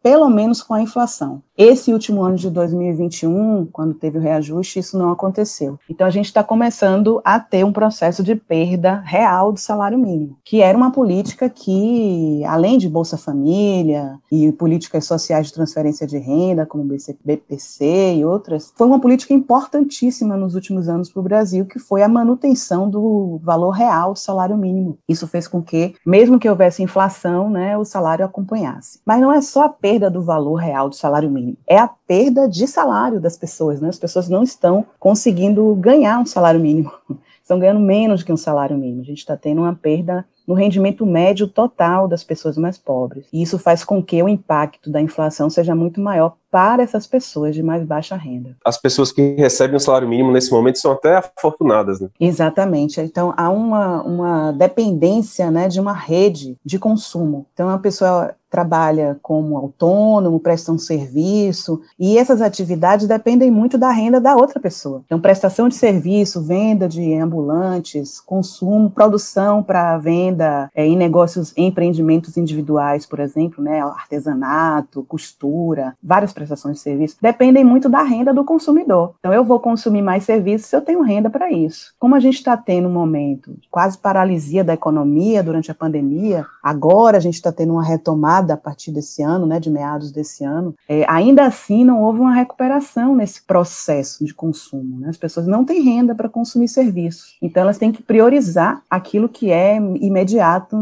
pelo 0.02 0.30
menos 0.30 0.64
com 0.64 0.74
a 0.74 0.82
inflação. 0.82 1.42
Esse 1.64 1.94
último 1.94 2.24
ano 2.24 2.38
de 2.38 2.50
2021, 2.50 3.68
quando 3.72 3.94
teve 3.94 4.18
o 4.18 4.22
reajuste, 4.22 4.80
isso 4.80 4.98
não 4.98 5.12
aconteceu. 5.12 5.78
Então 5.88 6.08
a 6.08 6.10
gente 6.10 6.26
está 6.26 6.44
começando 6.44 7.22
a 7.24 7.40
ter 7.40 7.64
um 7.64 7.72
processo 7.72 8.24
de 8.24 8.34
perda 8.34 9.00
real 9.06 9.52
do 9.52 9.60
salário 9.60 10.00
mínimo, 10.00 10.40
que 10.44 10.60
era 10.60 10.76
uma 10.76 10.92
política 10.92 11.48
que, 11.48 12.44
além 12.48 12.80
de 12.80 12.90
Bolsa 12.90 13.16
Família 13.16 14.18
e 14.32 14.52
políticas 14.54 15.06
sociais 15.06 15.46
de 15.46 15.54
transferência 15.54 16.08
de 16.08 16.18
renda, 16.18 16.66
como 16.66 16.84
BPC 16.84 18.16
e 18.16 18.26
outras, 18.26 18.74
foi 18.76 18.88
uma 18.88 19.00
política 19.00 19.32
importantíssima 19.32 20.36
nos 20.36 20.56
últimos 20.56 20.90
anos 20.90 21.12
para 21.12 21.20
o 21.20 21.24
Brasil, 21.24 21.68
que 21.68 21.78
foi 21.78 22.02
a 22.02 22.10
manutenção 22.10 22.90
do 22.90 23.40
valor 23.44 23.70
real 23.70 24.14
do 24.14 24.20
salário 24.20 24.58
mínimo. 24.58 24.98
Isso 25.08 25.28
fez 25.28 25.48
com 25.48 25.62
que, 25.62 25.94
mesmo 26.04 26.40
que 26.40 26.50
houvesse 26.50 26.82
inflação, 26.82 27.52
né, 27.52 27.78
o 27.78 27.86
salário 27.86 28.26
acompanhasse. 28.26 29.00
Mas 29.06 29.22
não 29.22 29.32
é 29.32 29.42
só 29.42 29.66
a 29.66 29.70
perda 29.70 30.10
do 30.10 30.24
valor 30.24 30.56
real 30.56 30.90
do 30.90 30.96
salário 30.96 31.30
mínimo 31.30 31.51
é 31.68 31.78
a 31.78 31.88
perda 31.88 32.48
de 32.48 32.68
salário 32.68 33.20
das 33.20 33.38
pessoas, 33.38 33.80
né? 33.82 33.90
As 33.90 34.00
pessoas 34.00 34.30
não 34.30 34.44
estão 34.44 34.86
conseguindo 35.00 35.74
ganhar 35.76 36.20
um 36.20 36.26
salário 36.26 36.60
mínimo, 36.60 36.92
estão 37.42 37.60
ganhando 37.60 37.80
menos 37.80 38.24
que 38.24 38.32
um 38.32 38.38
salário 38.38 38.78
mínimo. 38.78 39.02
A 39.02 39.06
gente 39.06 39.20
está 39.20 39.38
tendo 39.38 39.62
uma 39.62 39.76
perda 39.76 40.26
no 40.52 40.54
rendimento 40.54 41.06
médio 41.06 41.48
total 41.48 42.10
das 42.10 42.26
pessoas 42.26 42.58
mais 42.58 42.78
pobres. 42.78 43.26
E 43.32 43.42
isso 43.42 43.58
faz 43.58 43.86
com 43.86 44.04
que 44.04 44.22
o 44.22 44.28
impacto 44.28 44.92
da 44.92 45.00
inflação 45.00 45.50
seja 45.50 45.74
muito 45.74 46.02
maior 46.02 46.36
para 46.52 46.84
essas 46.84 47.08
pessoas 47.08 47.56
de 47.56 47.64
mais 47.64 47.86
baixa 47.86 48.18
renda. 48.18 48.58
As 48.66 48.78
pessoas 48.78 49.14
que 49.14 49.36
recebem 49.36 49.78
o 49.78 49.80
salário 49.80 50.10
mínimo 50.10 50.34
nesse 50.34 50.52
momento 50.52 50.78
são 50.78 50.92
até 50.92 51.16
afortunadas, 51.16 52.02
né? 52.02 52.10
Exatamente. 52.20 53.00
Então 53.00 53.34
há 53.38 53.50
uma, 53.50 54.04
uma 54.04 54.52
dependência 54.52 55.50
né, 55.50 55.70
de 55.70 55.80
uma 55.80 55.94
rede 55.94 56.58
de 56.64 56.78
consumo. 56.78 57.46
Então 57.54 57.70
a 57.70 57.78
pessoa 57.78 58.36
trabalha 58.52 59.18
como 59.22 59.56
autônomo, 59.56 60.38
presta 60.38 60.74
um 60.74 60.78
serviço, 60.78 61.82
e 61.98 62.18
essas 62.18 62.42
atividades 62.42 63.08
dependem 63.08 63.50
muito 63.50 63.78
da 63.78 63.90
renda 63.92 64.20
da 64.20 64.36
outra 64.36 64.60
pessoa. 64.60 65.02
Então, 65.06 65.22
prestação 65.22 65.70
de 65.70 65.76
serviço, 65.76 66.42
venda 66.42 66.86
de 66.86 67.14
ambulantes, 67.14 68.20
consumo, 68.20 68.92
produção 68.92 69.64
para 69.64 69.98
venda, 69.98 70.41
é, 70.42 70.86
em 70.86 70.96
negócios, 70.96 71.54
em 71.56 71.68
empreendimentos 71.68 72.38
individuais, 72.38 73.06
por 73.06 73.20
exemplo, 73.20 73.64
né, 73.64 73.82
artesanato, 73.82 75.04
costura, 75.04 75.96
várias 76.04 76.34
prestações 76.34 76.78
de 76.78 76.82
serviço, 76.82 77.18
dependem 77.22 77.64
muito 77.64 77.88
da 77.88 78.04
renda 78.04 78.34
do 78.34 78.44
consumidor. 78.44 79.14
Então, 79.20 79.34
eu 79.34 79.44
vou 79.44 79.60
consumir 79.60 80.02
mais 80.02 80.24
serviços 80.24 80.68
se 80.68 80.76
eu 80.76 80.82
tenho 80.82 81.02
renda 81.02 81.30
para 81.30 81.52
isso. 81.52 81.94
Como 82.00 82.16
a 82.16 82.20
gente 82.20 82.36
está 82.36 82.58
tendo 82.58 82.88
um 82.88 82.94
momento 82.94 83.52
de 83.54 83.68
quase 83.70 83.98
paralisia 83.98 84.64
da 84.64 84.74
economia 84.74 85.44
durante 85.44 85.72
a 85.72 85.76
pandemia, 85.76 86.46
agora 86.62 87.18
a 87.18 87.22
gente 87.22 87.36
está 87.36 87.52
tendo 87.52 87.74
uma 87.74 87.84
retomada 87.84 88.54
a 88.54 88.58
partir 88.58 88.92
desse 88.92 89.22
ano, 89.22 89.46
né, 89.46 89.60
de 89.60 89.70
meados 89.70 90.12
desse 90.12 90.44
ano, 90.44 90.76
é, 90.88 91.06
ainda 91.08 91.46
assim 91.46 91.86
não 91.86 92.02
houve 92.02 92.20
uma 92.20 92.34
recuperação 92.34 93.16
nesse 93.16 93.42
processo 93.44 94.26
de 94.26 94.34
consumo. 94.34 95.00
Né? 95.00 95.10
As 95.10 95.18
pessoas 95.18 95.48
não 95.48 95.64
têm 95.64 95.82
renda 95.82 96.16
para 96.16 96.30
consumir 96.30 96.68
serviços. 96.68 97.38
Então, 97.42 97.64
elas 97.64 97.78
têm 97.78 97.92
que 97.92 98.04
priorizar 98.04 98.82
aquilo 98.90 99.30
que 99.30 99.52
é 99.52 99.76
imediato 99.76 100.31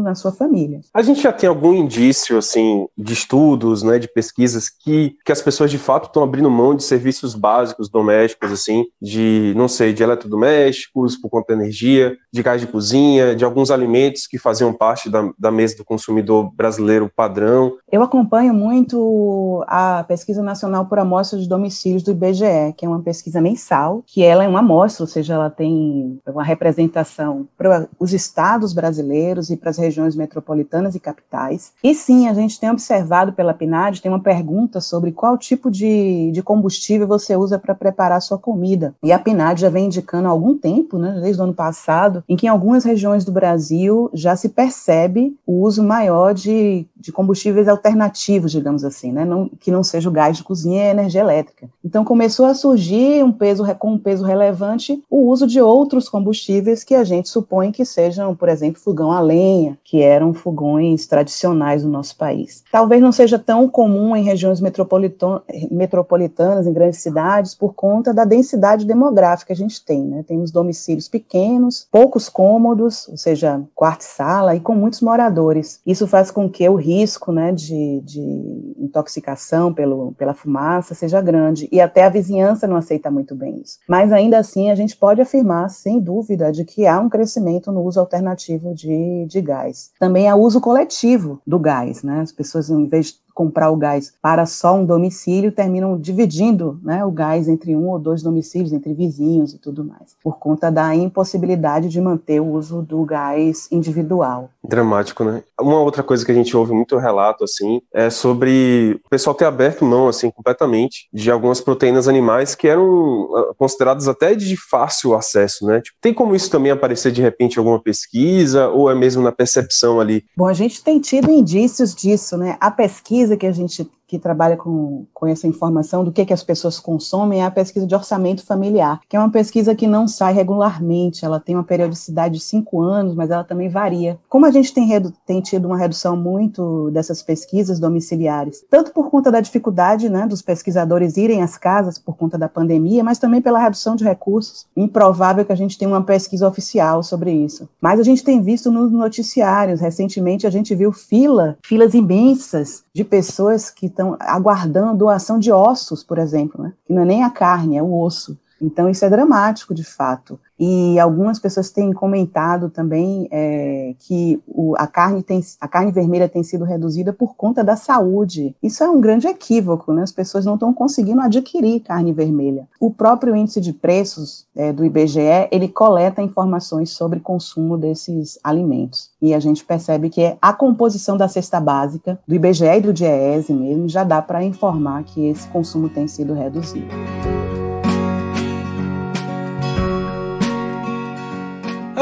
na 0.02 0.14
sua 0.14 0.32
família. 0.32 0.80
A 0.92 1.02
gente 1.02 1.22
já 1.22 1.32
tem 1.32 1.48
algum 1.48 1.72
indício, 1.74 2.38
assim, 2.38 2.86
de 2.96 3.12
estudos, 3.12 3.82
né, 3.82 3.98
de 3.98 4.08
pesquisas 4.08 4.68
que, 4.68 5.16
que 5.24 5.32
as 5.32 5.40
pessoas 5.40 5.70
de 5.70 5.78
fato 5.78 6.06
estão 6.06 6.22
abrindo 6.22 6.50
mão 6.50 6.74
de 6.74 6.82
serviços 6.82 7.34
básicos 7.34 7.88
domésticos, 7.88 8.52
assim, 8.52 8.84
de, 9.00 9.52
não 9.56 9.68
sei, 9.68 9.92
de 9.92 10.02
eletrodomésticos 10.02 11.16
por 11.16 11.30
conta 11.30 11.54
da 11.54 11.62
energia, 11.62 12.16
de 12.32 12.42
gás 12.42 12.60
de 12.60 12.66
cozinha, 12.66 13.34
de 13.34 13.44
alguns 13.44 13.70
alimentos 13.70 14.26
que 14.26 14.38
faziam 14.38 14.72
parte 14.72 15.08
da, 15.08 15.30
da 15.38 15.50
mesa 15.50 15.76
do 15.76 15.84
consumidor 15.84 16.50
brasileiro 16.54 17.10
padrão. 17.14 17.72
Eu 17.90 18.02
acompanho 18.02 18.54
muito 18.54 19.64
a 19.66 20.04
pesquisa 20.04 20.42
nacional 20.42 20.86
por 20.86 20.98
amostra 20.98 21.38
de 21.38 21.48
domicílios 21.48 22.02
do 22.02 22.12
IBGE, 22.12 22.74
que 22.76 22.84
é 22.84 22.88
uma 22.88 23.02
pesquisa 23.02 23.40
mensal, 23.40 24.02
que 24.06 24.22
ela 24.22 24.44
é 24.44 24.48
uma 24.48 24.60
amostra, 24.60 25.04
ou 25.04 25.08
seja, 25.08 25.34
ela 25.34 25.50
tem 25.50 26.20
uma 26.26 26.44
representação 26.44 27.48
para 27.56 27.88
os 27.98 28.12
estados 28.12 28.72
brasileiros 28.72 29.29
e 29.38 29.56
para 29.56 29.70
as 29.70 29.78
regiões 29.78 30.16
metropolitanas 30.16 30.94
e 30.94 31.00
capitais. 31.00 31.72
E 31.82 31.94
sim, 31.94 32.28
a 32.28 32.34
gente 32.34 32.58
tem 32.58 32.70
observado 32.70 33.32
pela 33.32 33.54
PNAD, 33.54 34.02
tem 34.02 34.10
uma 34.10 34.20
pergunta 34.20 34.80
sobre 34.80 35.12
qual 35.12 35.38
tipo 35.38 35.70
de, 35.70 36.30
de 36.32 36.42
combustível 36.42 37.06
você 37.06 37.36
usa 37.36 37.58
para 37.58 37.74
preparar 37.74 38.18
a 38.18 38.20
sua 38.20 38.38
comida. 38.38 38.94
E 39.02 39.12
a 39.12 39.18
PNAD 39.18 39.60
já 39.60 39.68
vem 39.68 39.86
indicando 39.86 40.28
há 40.28 40.30
algum 40.30 40.56
tempo, 40.56 40.98
né, 40.98 41.18
desde 41.22 41.40
o 41.40 41.44
ano 41.44 41.54
passado, 41.54 42.24
em 42.28 42.36
que 42.36 42.46
em 42.46 42.48
algumas 42.48 42.84
regiões 42.84 43.24
do 43.24 43.32
Brasil 43.32 44.10
já 44.12 44.34
se 44.34 44.48
percebe 44.48 45.36
o 45.46 45.62
uso 45.62 45.82
maior 45.82 46.34
de, 46.34 46.86
de 46.96 47.12
combustíveis 47.12 47.68
alternativos, 47.68 48.50
digamos 48.50 48.84
assim, 48.84 49.12
né, 49.12 49.24
não, 49.24 49.48
que 49.48 49.70
não 49.70 49.82
seja 49.82 50.08
o 50.08 50.12
gás 50.12 50.36
de 50.36 50.42
cozinha 50.42 50.84
e 50.84 50.90
energia 50.90 51.20
elétrica. 51.20 51.68
Então 51.84 52.04
começou 52.04 52.46
a 52.46 52.54
surgir 52.54 53.22
um 53.24 53.32
peso 53.32 53.64
com 53.76 53.92
um 53.92 53.98
peso 53.98 54.24
relevante 54.24 55.02
o 55.08 55.28
uso 55.28 55.46
de 55.46 55.60
outros 55.60 56.08
combustíveis 56.08 56.84
que 56.84 56.94
a 56.94 57.04
gente 57.04 57.28
supõe 57.28 57.72
que 57.72 57.84
sejam, 57.84 58.34
por 58.34 58.48
exemplo, 58.48 58.80
fogão 58.80 59.12
a 59.12 59.19
lenha, 59.20 59.78
que 59.84 60.00
eram 60.00 60.32
fogões 60.32 61.06
tradicionais 61.06 61.84
no 61.84 61.90
nosso 61.90 62.16
país. 62.16 62.64
Talvez 62.72 63.02
não 63.02 63.12
seja 63.12 63.38
tão 63.38 63.68
comum 63.68 64.16
em 64.16 64.22
regiões 64.22 64.60
metropolitanas, 64.60 66.66
em 66.66 66.72
grandes 66.72 67.00
cidades, 67.00 67.54
por 67.54 67.74
conta 67.74 68.14
da 68.14 68.24
densidade 68.24 68.86
demográfica 68.86 69.50
que 69.50 69.52
a 69.52 69.56
gente 69.56 69.84
tem. 69.84 70.04
Né? 70.04 70.24
Temos 70.26 70.50
domicílios 70.50 71.08
pequenos, 71.08 71.86
poucos 71.90 72.28
cômodos, 72.28 73.08
ou 73.08 73.16
seja, 73.16 73.60
quarto 73.74 74.02
e 74.02 74.04
sala, 74.04 74.54
e 74.54 74.60
com 74.60 74.74
muitos 74.74 75.00
moradores. 75.00 75.80
Isso 75.84 76.06
faz 76.06 76.30
com 76.30 76.48
que 76.48 76.68
o 76.68 76.76
risco 76.76 77.32
né, 77.32 77.52
de, 77.52 78.00
de 78.00 78.74
intoxicação 78.78 79.74
pelo, 79.74 80.12
pela 80.12 80.34
fumaça 80.34 80.94
seja 80.94 81.20
grande, 81.20 81.68
e 81.72 81.80
até 81.80 82.04
a 82.04 82.08
vizinhança 82.08 82.66
não 82.66 82.76
aceita 82.76 83.10
muito 83.10 83.34
bem 83.34 83.60
isso. 83.64 83.78
Mas 83.88 84.12
ainda 84.12 84.38
assim, 84.38 84.70
a 84.70 84.74
gente 84.74 84.96
pode 84.96 85.20
afirmar, 85.20 85.68
sem 85.70 85.98
dúvida, 85.98 86.52
de 86.52 86.64
que 86.64 86.86
há 86.86 87.00
um 87.00 87.08
crescimento 87.08 87.72
no 87.72 87.82
uso 87.82 87.98
alternativo 87.98 88.74
de, 88.74 88.86
de 89.26 89.40
gás. 89.40 89.90
Também 89.98 90.28
há 90.28 90.36
uso 90.36 90.60
coletivo 90.60 91.40
do 91.46 91.58
gás, 91.58 92.02
né? 92.02 92.20
As 92.20 92.32
pessoas, 92.32 92.70
em 92.70 92.86
vez 92.86 93.18
comprar 93.40 93.70
o 93.70 93.76
gás 93.76 94.12
para 94.20 94.44
só 94.44 94.74
um 94.74 94.84
domicílio, 94.84 95.50
terminam 95.50 95.98
dividindo 95.98 96.78
né, 96.82 97.02
o 97.02 97.10
gás 97.10 97.48
entre 97.48 97.74
um 97.74 97.88
ou 97.88 97.98
dois 97.98 98.22
domicílios, 98.22 98.70
entre 98.70 98.92
vizinhos 98.92 99.54
e 99.54 99.58
tudo 99.58 99.82
mais, 99.82 100.14
por 100.22 100.38
conta 100.38 100.70
da 100.70 100.94
impossibilidade 100.94 101.88
de 101.88 101.98
manter 102.02 102.38
o 102.38 102.52
uso 102.52 102.82
do 102.82 103.02
gás 103.02 103.66
individual. 103.72 104.50
Dramático, 104.62 105.24
né? 105.24 105.42
Uma 105.58 105.80
outra 105.80 106.02
coisa 106.02 106.22
que 106.22 106.30
a 106.30 106.34
gente 106.34 106.54
ouve 106.54 106.74
muito 106.74 106.98
relato, 106.98 107.44
assim, 107.44 107.80
é 107.94 108.10
sobre 108.10 109.00
o 109.06 109.08
pessoal 109.08 109.34
ter 109.34 109.46
aberto 109.46 109.86
mão, 109.86 110.06
assim, 110.06 110.30
completamente 110.30 111.08
de 111.10 111.30
algumas 111.30 111.62
proteínas 111.62 112.06
animais 112.06 112.54
que 112.54 112.68
eram 112.68 113.30
ah, 113.34 113.54
consideradas 113.56 114.06
até 114.06 114.34
de 114.34 114.54
fácil 114.54 115.14
acesso, 115.14 115.64
né? 115.64 115.80
Tipo, 115.80 115.96
tem 115.98 116.12
como 116.12 116.34
isso 116.34 116.50
também 116.50 116.70
aparecer 116.70 117.10
de 117.10 117.22
repente 117.22 117.54
em 117.54 117.58
alguma 117.58 117.80
pesquisa 117.80 118.68
ou 118.68 118.90
é 118.90 118.94
mesmo 118.94 119.22
na 119.22 119.32
percepção 119.32 119.98
ali? 119.98 120.24
Bom, 120.36 120.46
a 120.46 120.52
gente 120.52 120.84
tem 120.84 121.00
tido 121.00 121.30
indícios 121.30 121.94
disso, 121.94 122.36
né? 122.36 122.58
A 122.60 122.70
pesquisa 122.70 123.29
que 123.36 123.46
a 123.46 123.52
gente 123.52 123.88
que 124.10 124.18
trabalha 124.18 124.56
com, 124.56 125.06
com 125.14 125.24
essa 125.28 125.46
informação 125.46 126.02
do 126.02 126.10
que, 126.10 126.24
que 126.24 126.32
as 126.32 126.42
pessoas 126.42 126.80
consomem 126.80 127.42
é 127.42 127.44
a 127.44 127.50
pesquisa 127.50 127.86
de 127.86 127.94
orçamento 127.94 128.44
familiar, 128.44 129.00
que 129.08 129.16
é 129.16 129.20
uma 129.20 129.30
pesquisa 129.30 129.72
que 129.72 129.86
não 129.86 130.08
sai 130.08 130.34
regularmente, 130.34 131.24
ela 131.24 131.38
tem 131.38 131.54
uma 131.54 131.62
periodicidade 131.62 132.34
de 132.34 132.40
cinco 132.40 132.82
anos, 132.82 133.14
mas 133.14 133.30
ela 133.30 133.44
também 133.44 133.68
varia. 133.68 134.18
Como 134.28 134.44
a 134.46 134.50
gente 134.50 134.74
tem, 134.74 134.88
tem 135.24 135.40
tido 135.40 135.66
uma 135.66 135.78
redução 135.78 136.16
muito 136.16 136.90
dessas 136.90 137.22
pesquisas 137.22 137.78
domiciliares, 137.78 138.64
tanto 138.68 138.92
por 138.92 139.10
conta 139.10 139.30
da 139.30 139.40
dificuldade 139.40 140.08
né, 140.08 140.26
dos 140.26 140.42
pesquisadores 140.42 141.16
irem 141.16 141.40
às 141.40 141.56
casas 141.56 141.96
por 141.96 142.16
conta 142.16 142.36
da 142.36 142.48
pandemia, 142.48 143.04
mas 143.04 143.20
também 143.20 143.40
pela 143.40 143.60
redução 143.60 143.94
de 143.94 144.02
recursos, 144.02 144.66
improvável 144.76 145.44
que 145.44 145.52
a 145.52 145.56
gente 145.56 145.78
tenha 145.78 145.88
uma 145.88 146.02
pesquisa 146.02 146.48
oficial 146.48 147.04
sobre 147.04 147.30
isso. 147.30 147.68
Mas 147.80 148.00
a 148.00 148.02
gente 148.02 148.24
tem 148.24 148.42
visto 148.42 148.72
nos 148.72 148.90
noticiários, 148.90 149.80
recentemente 149.80 150.48
a 150.48 150.50
gente 150.50 150.74
viu 150.74 150.90
fila, 150.90 151.56
filas 151.62 151.94
imensas 151.94 152.82
de 152.92 153.04
pessoas 153.04 153.70
que 153.70 153.88
estão 154.00 154.16
aguardando 154.18 154.96
doação 154.96 155.38
de 155.38 155.52
ossos, 155.52 156.02
por 156.02 156.18
exemplo, 156.18 156.62
né? 156.62 156.72
que 156.86 156.92
não 156.92 157.02
é 157.02 157.04
nem 157.04 157.22
a 157.22 157.30
carne, 157.30 157.76
é 157.76 157.82
o 157.82 158.00
osso. 158.00 158.38
Então, 158.60 158.88
isso 158.88 159.04
é 159.04 159.10
dramático, 159.10 159.74
de 159.74 159.84
fato. 159.84 160.38
E 160.58 161.00
algumas 161.00 161.38
pessoas 161.38 161.70
têm 161.70 161.90
comentado 161.90 162.68
também 162.68 163.26
é, 163.30 163.94
que 163.98 164.38
o, 164.46 164.74
a, 164.76 164.86
carne 164.86 165.22
tem, 165.22 165.40
a 165.58 165.66
carne 165.66 165.90
vermelha 165.90 166.28
tem 166.28 166.42
sido 166.42 166.64
reduzida 166.64 167.14
por 167.14 167.34
conta 167.34 167.64
da 167.64 167.76
saúde. 167.76 168.54
Isso 168.62 168.84
é 168.84 168.90
um 168.90 169.00
grande 169.00 169.26
equívoco, 169.26 169.90
né? 169.94 170.02
As 170.02 170.12
pessoas 170.12 170.44
não 170.44 170.54
estão 170.54 170.74
conseguindo 170.74 171.22
adquirir 171.22 171.80
carne 171.80 172.12
vermelha. 172.12 172.68
O 172.78 172.90
próprio 172.90 173.34
índice 173.34 173.58
de 173.58 173.72
preços 173.72 174.46
é, 174.54 174.70
do 174.70 174.84
IBGE, 174.84 175.48
ele 175.50 175.66
coleta 175.66 176.20
informações 176.20 176.90
sobre 176.90 177.20
consumo 177.20 177.78
desses 177.78 178.38
alimentos. 178.44 179.10
E 179.22 179.32
a 179.32 179.40
gente 179.40 179.64
percebe 179.64 180.10
que 180.10 180.36
a 180.42 180.52
composição 180.52 181.16
da 181.16 181.26
cesta 181.26 181.58
básica, 181.58 182.18
do 182.28 182.34
IBGE 182.34 182.66
e 182.66 182.80
do 182.82 182.92
DIEESE 182.92 183.54
mesmo, 183.54 183.88
já 183.88 184.04
dá 184.04 184.20
para 184.20 184.44
informar 184.44 185.04
que 185.04 185.26
esse 185.26 185.48
consumo 185.48 185.88
tem 185.88 186.06
sido 186.06 186.34
reduzido. 186.34 186.88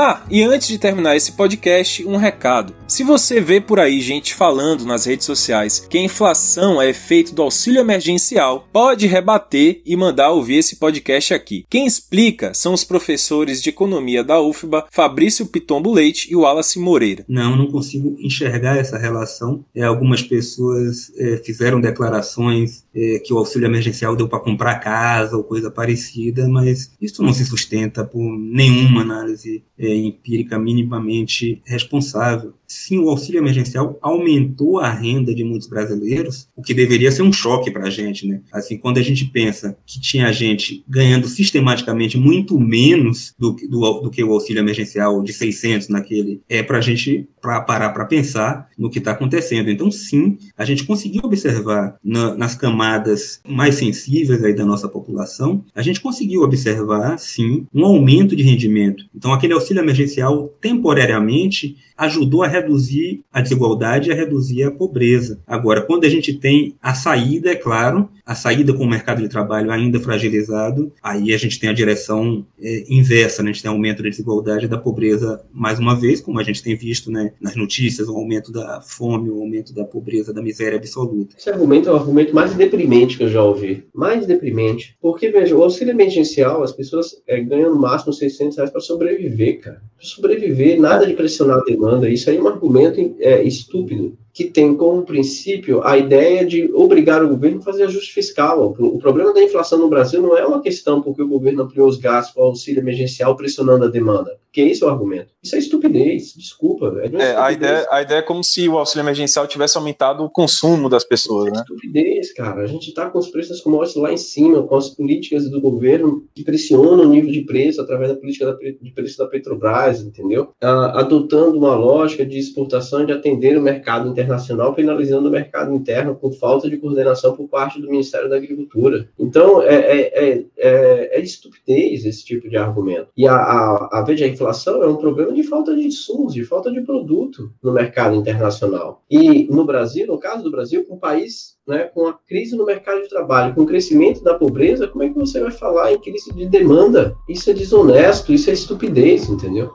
Ah, 0.00 0.17
e 0.30 0.42
antes 0.42 0.68
de 0.68 0.78
terminar 0.78 1.16
esse 1.16 1.32
podcast, 1.32 2.04
um 2.06 2.16
recado. 2.16 2.74
Se 2.86 3.02
você 3.02 3.40
vê 3.40 3.60
por 3.60 3.78
aí 3.80 4.00
gente 4.00 4.34
falando 4.34 4.84
nas 4.84 5.04
redes 5.04 5.26
sociais 5.26 5.78
que 5.78 5.98
a 5.98 6.02
inflação 6.02 6.80
é 6.80 6.88
efeito 6.88 7.34
do 7.34 7.42
auxílio 7.42 7.80
emergencial, 7.80 8.66
pode 8.72 9.06
rebater 9.06 9.80
e 9.84 9.96
mandar 9.96 10.30
ouvir 10.30 10.56
esse 10.56 10.76
podcast 10.76 11.34
aqui. 11.34 11.64
Quem 11.68 11.86
explica 11.86 12.52
são 12.54 12.72
os 12.72 12.84
professores 12.84 13.62
de 13.62 13.70
economia 13.70 14.24
da 14.24 14.40
UFBA, 14.40 14.86
Fabrício 14.90 15.46
Pitombo 15.46 15.92
Leite 15.92 16.30
e 16.30 16.36
Wallace 16.36 16.78
Moreira. 16.78 17.24
Não, 17.28 17.56
não 17.56 17.66
consigo 17.66 18.16
enxergar 18.20 18.78
essa 18.78 18.98
relação. 18.98 19.64
É, 19.74 19.84
algumas 19.84 20.22
pessoas 20.22 21.12
é, 21.16 21.38
fizeram 21.38 21.80
declarações 21.80 22.84
é, 22.94 23.18
que 23.18 23.32
o 23.32 23.38
auxílio 23.38 23.66
emergencial 23.66 24.16
deu 24.16 24.28
para 24.28 24.40
comprar 24.40 24.76
casa 24.76 25.36
ou 25.36 25.44
coisa 25.44 25.70
parecida, 25.70 26.48
mas 26.48 26.90
isso 27.00 27.22
não 27.22 27.32
se 27.32 27.44
sustenta 27.44 28.04
por 28.04 28.22
nenhuma 28.38 29.02
análise 29.02 29.62
é, 29.78 29.94
empírica 30.18 30.58
minimamente 30.58 31.62
responsável. 31.64 32.57
Sim, 32.68 32.98
o 32.98 33.08
auxílio 33.08 33.38
emergencial 33.38 33.98
aumentou 34.02 34.78
a 34.78 34.90
renda 34.90 35.34
de 35.34 35.42
muitos 35.42 35.68
brasileiros, 35.68 36.48
o 36.54 36.62
que 36.62 36.74
deveria 36.74 37.10
ser 37.10 37.22
um 37.22 37.32
choque 37.32 37.70
para 37.70 37.86
a 37.86 37.90
gente, 37.90 38.26
né? 38.26 38.40
Assim, 38.52 38.76
quando 38.76 38.98
a 38.98 39.02
gente 39.02 39.24
pensa 39.24 39.76
que 39.86 40.00
tinha 40.00 40.30
gente 40.32 40.84
ganhando 40.88 41.26
sistematicamente 41.26 42.18
muito 42.18 42.58
menos 42.58 43.34
do, 43.38 43.56
do, 43.68 44.00
do 44.00 44.10
que 44.10 44.22
o 44.22 44.32
auxílio 44.32 44.60
emergencial 44.60 45.22
de 45.22 45.32
600 45.32 45.88
naquele, 45.88 46.42
é 46.48 46.62
para 46.62 46.78
a 46.78 46.82
gente 46.82 47.28
pra 47.40 47.60
parar 47.60 47.90
para 47.90 48.04
pensar 48.04 48.68
no 48.76 48.90
que 48.90 48.98
está 48.98 49.12
acontecendo. 49.12 49.70
Então, 49.70 49.90
sim, 49.90 50.36
a 50.56 50.64
gente 50.64 50.84
conseguiu 50.84 51.22
observar 51.24 51.96
na, 52.04 52.34
nas 52.34 52.54
camadas 52.54 52.98
camadas 52.98 53.40
mais 53.48 53.76
sensíveis 53.76 54.44
aí 54.44 54.54
da 54.54 54.64
nossa 54.64 54.88
população, 54.88 55.64
a 55.74 55.80
gente 55.80 56.00
conseguiu 56.00 56.42
observar, 56.42 57.18
sim, 57.18 57.66
um 57.72 57.84
aumento 57.84 58.36
de 58.36 58.42
rendimento. 58.42 59.04
Então, 59.14 59.32
aquele 59.32 59.54
auxílio 59.54 59.82
emergencial, 59.82 60.48
temporariamente, 60.60 61.76
ajudou 61.96 62.42
a 62.42 62.48
reduzir 62.60 63.22
a 63.32 63.40
desigualdade 63.40 64.08
e 64.08 64.12
a 64.12 64.16
reduzir 64.16 64.62
a 64.62 64.70
pobreza. 64.70 65.40
Agora, 65.46 65.82
quando 65.82 66.04
a 66.04 66.08
gente 66.08 66.32
tem 66.34 66.74
a 66.82 66.94
saída, 66.94 67.50
é 67.50 67.54
claro, 67.54 68.08
a 68.24 68.34
saída 68.34 68.72
com 68.72 68.84
o 68.84 68.88
mercado 68.88 69.22
de 69.22 69.28
trabalho 69.28 69.70
ainda 69.70 69.98
fragilizado, 69.98 70.92
aí 71.02 71.32
a 71.32 71.38
gente 71.38 71.58
tem 71.58 71.70
a 71.70 71.72
direção 71.72 72.44
é, 72.60 72.84
inversa, 72.88 73.42
né? 73.42 73.50
a 73.50 73.52
gente 73.52 73.62
tem 73.62 73.70
aumento 73.70 74.02
da 74.02 74.08
desigualdade 74.08 74.66
e 74.66 74.68
da 74.68 74.76
pobreza 74.76 75.42
mais 75.52 75.78
uma 75.78 75.98
vez, 75.98 76.20
como 76.20 76.38
a 76.38 76.42
gente 76.42 76.62
tem 76.62 76.76
visto 76.76 77.10
né, 77.10 77.32
nas 77.40 77.56
notícias, 77.56 78.08
o 78.08 78.16
aumento 78.16 78.52
da 78.52 78.80
fome, 78.80 79.30
o 79.30 79.40
aumento 79.40 79.74
da 79.74 79.84
pobreza, 79.84 80.32
da 80.32 80.42
miséria 80.42 80.76
absoluta. 80.76 81.36
Esse 81.38 81.50
argumento 81.50 81.88
é 81.88 81.92
o 81.92 81.96
argumento 81.96 82.34
mais 82.34 82.54
deprimente 82.54 83.16
que 83.16 83.24
eu 83.24 83.28
já 83.28 83.42
ouvi. 83.42 83.84
Mais 83.94 84.26
deprimente. 84.26 84.96
Porque, 85.00 85.30
veja, 85.30 85.56
o 85.56 85.62
auxílio 85.62 85.92
emergencial, 85.92 86.62
as 86.62 86.72
pessoas 86.72 87.16
é, 87.26 87.40
ganham 87.40 87.74
no 87.74 87.80
máximo 87.80 88.12
600 88.12 88.56
reais 88.56 88.70
para 88.70 88.80
sobreviver, 88.80 89.60
cara. 89.60 89.82
Para 89.96 90.06
sobreviver, 90.06 90.80
nada 90.80 91.06
de 91.06 91.14
pressionar 91.14 91.58
a 91.58 91.64
demanda. 91.64 92.08
Isso 92.08 92.28
aí 92.28 92.36
é 92.36 92.42
um 92.42 92.47
argumento 92.48 93.00
é, 93.20 93.42
estúpido 93.44 94.16
que 94.38 94.44
tem 94.44 94.72
como 94.76 95.02
princípio 95.02 95.82
a 95.84 95.98
ideia 95.98 96.46
de 96.46 96.70
obrigar 96.72 97.24
o 97.24 97.28
governo 97.28 97.58
a 97.58 97.62
fazer 97.64 97.82
ajuste 97.82 98.12
fiscal. 98.12 98.72
O 98.78 98.96
problema 98.96 99.34
da 99.34 99.42
inflação 99.42 99.80
no 99.80 99.88
Brasil 99.88 100.22
não 100.22 100.38
é 100.38 100.46
uma 100.46 100.62
questão 100.62 101.02
porque 101.02 101.20
o 101.20 101.26
governo 101.26 101.64
ampliou 101.64 101.88
os 101.88 101.96
gastos 101.96 102.36
com 102.36 102.42
o 102.42 102.44
auxílio 102.44 102.78
emergencial 102.78 103.34
pressionando 103.34 103.86
a 103.86 103.88
demanda. 103.88 104.38
Que 104.52 104.60
esse 104.60 104.82
é 104.82 104.86
o 104.86 104.90
argumento. 104.90 105.32
Isso 105.42 105.56
é 105.56 105.58
estupidez, 105.58 106.34
desculpa. 106.36 106.86
É, 106.86 107.02
é 107.02 107.04
estupidez. 107.06 107.36
a, 107.36 107.52
ideia, 107.52 107.86
a 107.90 108.02
ideia 108.02 108.18
é 108.20 108.22
como 108.22 108.44
se 108.44 108.68
o 108.68 108.78
auxílio 108.78 109.02
emergencial 109.02 109.46
tivesse 109.46 109.76
aumentado 109.76 110.22
o 110.22 110.30
consumo 110.30 110.88
das 110.88 111.02
pessoas, 111.02 111.52
né? 111.52 111.58
É 111.58 111.62
estupidez, 111.62 112.32
cara. 112.32 112.62
A 112.62 112.66
gente 112.66 112.88
está 112.88 113.10
com 113.10 113.18
os 113.18 113.28
preços 113.28 113.60
commodities 113.60 114.00
lá 114.00 114.12
em 114.12 114.16
cima, 114.16 114.62
com 114.62 114.76
as 114.76 114.88
políticas 114.88 115.50
do 115.50 115.60
governo 115.60 116.24
que 116.32 116.44
pressionam 116.44 117.04
o 117.04 117.08
nível 117.08 117.32
de 117.32 117.42
preço 117.42 117.80
através 117.80 118.10
da 118.10 118.16
política 118.16 118.56
de 118.80 118.92
preço 118.92 119.18
da 119.18 119.26
Petrobras, 119.26 120.00
entendeu? 120.00 120.50
Ah, 120.62 121.00
adotando 121.00 121.58
uma 121.58 121.74
lógica 121.74 122.24
de 122.24 122.38
exportação 122.38 123.02
e 123.02 123.06
de 123.06 123.12
atender 123.12 123.58
o 123.58 123.62
mercado 123.62 124.08
internacional 124.08 124.27
internacional 124.28 124.74
penalizando 124.74 125.28
o 125.28 125.32
mercado 125.32 125.74
interno 125.74 126.14
por 126.14 126.32
falta 126.34 126.68
de 126.68 126.76
coordenação 126.76 127.34
por 127.34 127.48
parte 127.48 127.80
do 127.80 127.88
Ministério 127.88 128.28
da 128.28 128.36
Agricultura. 128.36 129.08
Então, 129.18 129.62
é, 129.62 129.74
é, 129.74 130.00
é, 130.00 130.44
é, 130.56 131.18
é 131.18 131.20
estupidez 131.20 132.04
esse 132.04 132.24
tipo 132.24 132.48
de 132.48 132.56
argumento. 132.56 133.08
E 133.16 133.26
a, 133.26 133.34
a, 133.34 133.88
a, 133.98 134.02
veja, 134.02 134.24
a 134.24 134.28
inflação 134.28 134.82
é 134.82 134.86
um 134.86 134.96
problema 134.96 135.32
de 135.32 135.42
falta 135.42 135.74
de 135.74 135.86
insumos, 135.86 136.34
de 136.34 136.44
falta 136.44 136.70
de 136.70 136.82
produto 136.82 137.50
no 137.62 137.72
mercado 137.72 138.14
internacional. 138.14 139.02
E 139.10 139.44
no 139.50 139.64
Brasil, 139.64 140.06
no 140.06 140.18
caso 140.18 140.44
do 140.44 140.50
Brasil, 140.50 140.84
um 140.90 140.98
país 140.98 141.56
né, 141.66 141.84
com 141.94 142.06
a 142.06 142.14
crise 142.14 142.56
no 142.56 142.64
mercado 142.64 143.02
de 143.02 143.08
trabalho, 143.08 143.54
com 143.54 143.62
o 143.62 143.66
crescimento 143.66 144.22
da 144.22 144.34
pobreza, 144.34 144.88
como 144.88 145.04
é 145.04 145.08
que 145.08 145.18
você 145.18 145.40
vai 145.40 145.50
falar 145.50 145.92
em 145.92 146.00
crise 146.00 146.32
de 146.32 146.46
demanda? 146.46 147.14
Isso 147.28 147.50
é 147.50 147.54
desonesto, 147.54 148.32
isso 148.32 148.48
é 148.50 148.54
estupidez, 148.54 149.28
entendeu? 149.28 149.70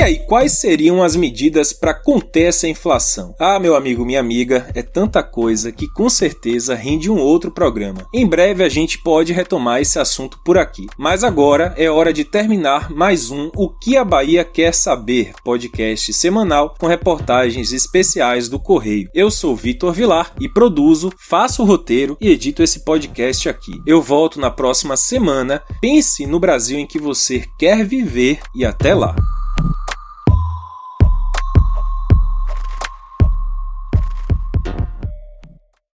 E 0.00 0.02
aí, 0.02 0.18
quais 0.18 0.52
seriam 0.52 1.02
as 1.02 1.14
medidas 1.14 1.74
para 1.74 1.92
conter 1.92 2.44
essa 2.44 2.66
inflação? 2.66 3.34
Ah, 3.38 3.60
meu 3.60 3.76
amigo, 3.76 4.02
minha 4.02 4.18
amiga, 4.18 4.66
é 4.74 4.82
tanta 4.82 5.22
coisa 5.22 5.70
que 5.70 5.86
com 5.88 6.08
certeza 6.08 6.74
rende 6.74 7.10
um 7.10 7.18
outro 7.18 7.50
programa. 7.50 8.06
Em 8.10 8.26
breve 8.26 8.64
a 8.64 8.68
gente 8.70 8.96
pode 9.02 9.34
retomar 9.34 9.82
esse 9.82 9.98
assunto 9.98 10.40
por 10.42 10.56
aqui. 10.56 10.86
Mas 10.96 11.22
agora 11.22 11.74
é 11.76 11.90
hora 11.90 12.14
de 12.14 12.24
terminar 12.24 12.88
mais 12.90 13.30
um 13.30 13.50
O 13.54 13.68
que 13.68 13.94
a 13.94 14.02
Bahia 14.02 14.42
quer 14.42 14.72
saber, 14.72 15.34
podcast 15.44 16.14
semanal 16.14 16.74
com 16.80 16.86
reportagens 16.86 17.70
especiais 17.70 18.48
do 18.48 18.58
Correio. 18.58 19.10
Eu 19.14 19.30
sou 19.30 19.54
Vitor 19.54 19.92
Vilar 19.92 20.32
e 20.40 20.48
produzo, 20.48 21.12
faço 21.18 21.62
o 21.62 21.66
roteiro 21.66 22.16
e 22.18 22.30
edito 22.30 22.62
esse 22.62 22.86
podcast 22.86 23.50
aqui. 23.50 23.78
Eu 23.86 24.00
volto 24.00 24.40
na 24.40 24.50
próxima 24.50 24.96
semana. 24.96 25.62
Pense 25.78 26.24
no 26.24 26.40
Brasil 26.40 26.78
em 26.78 26.86
que 26.86 26.98
você 26.98 27.44
quer 27.58 27.84
viver 27.84 28.40
e 28.56 28.64
até 28.64 28.94
lá. 28.94 29.14
you 29.62 29.99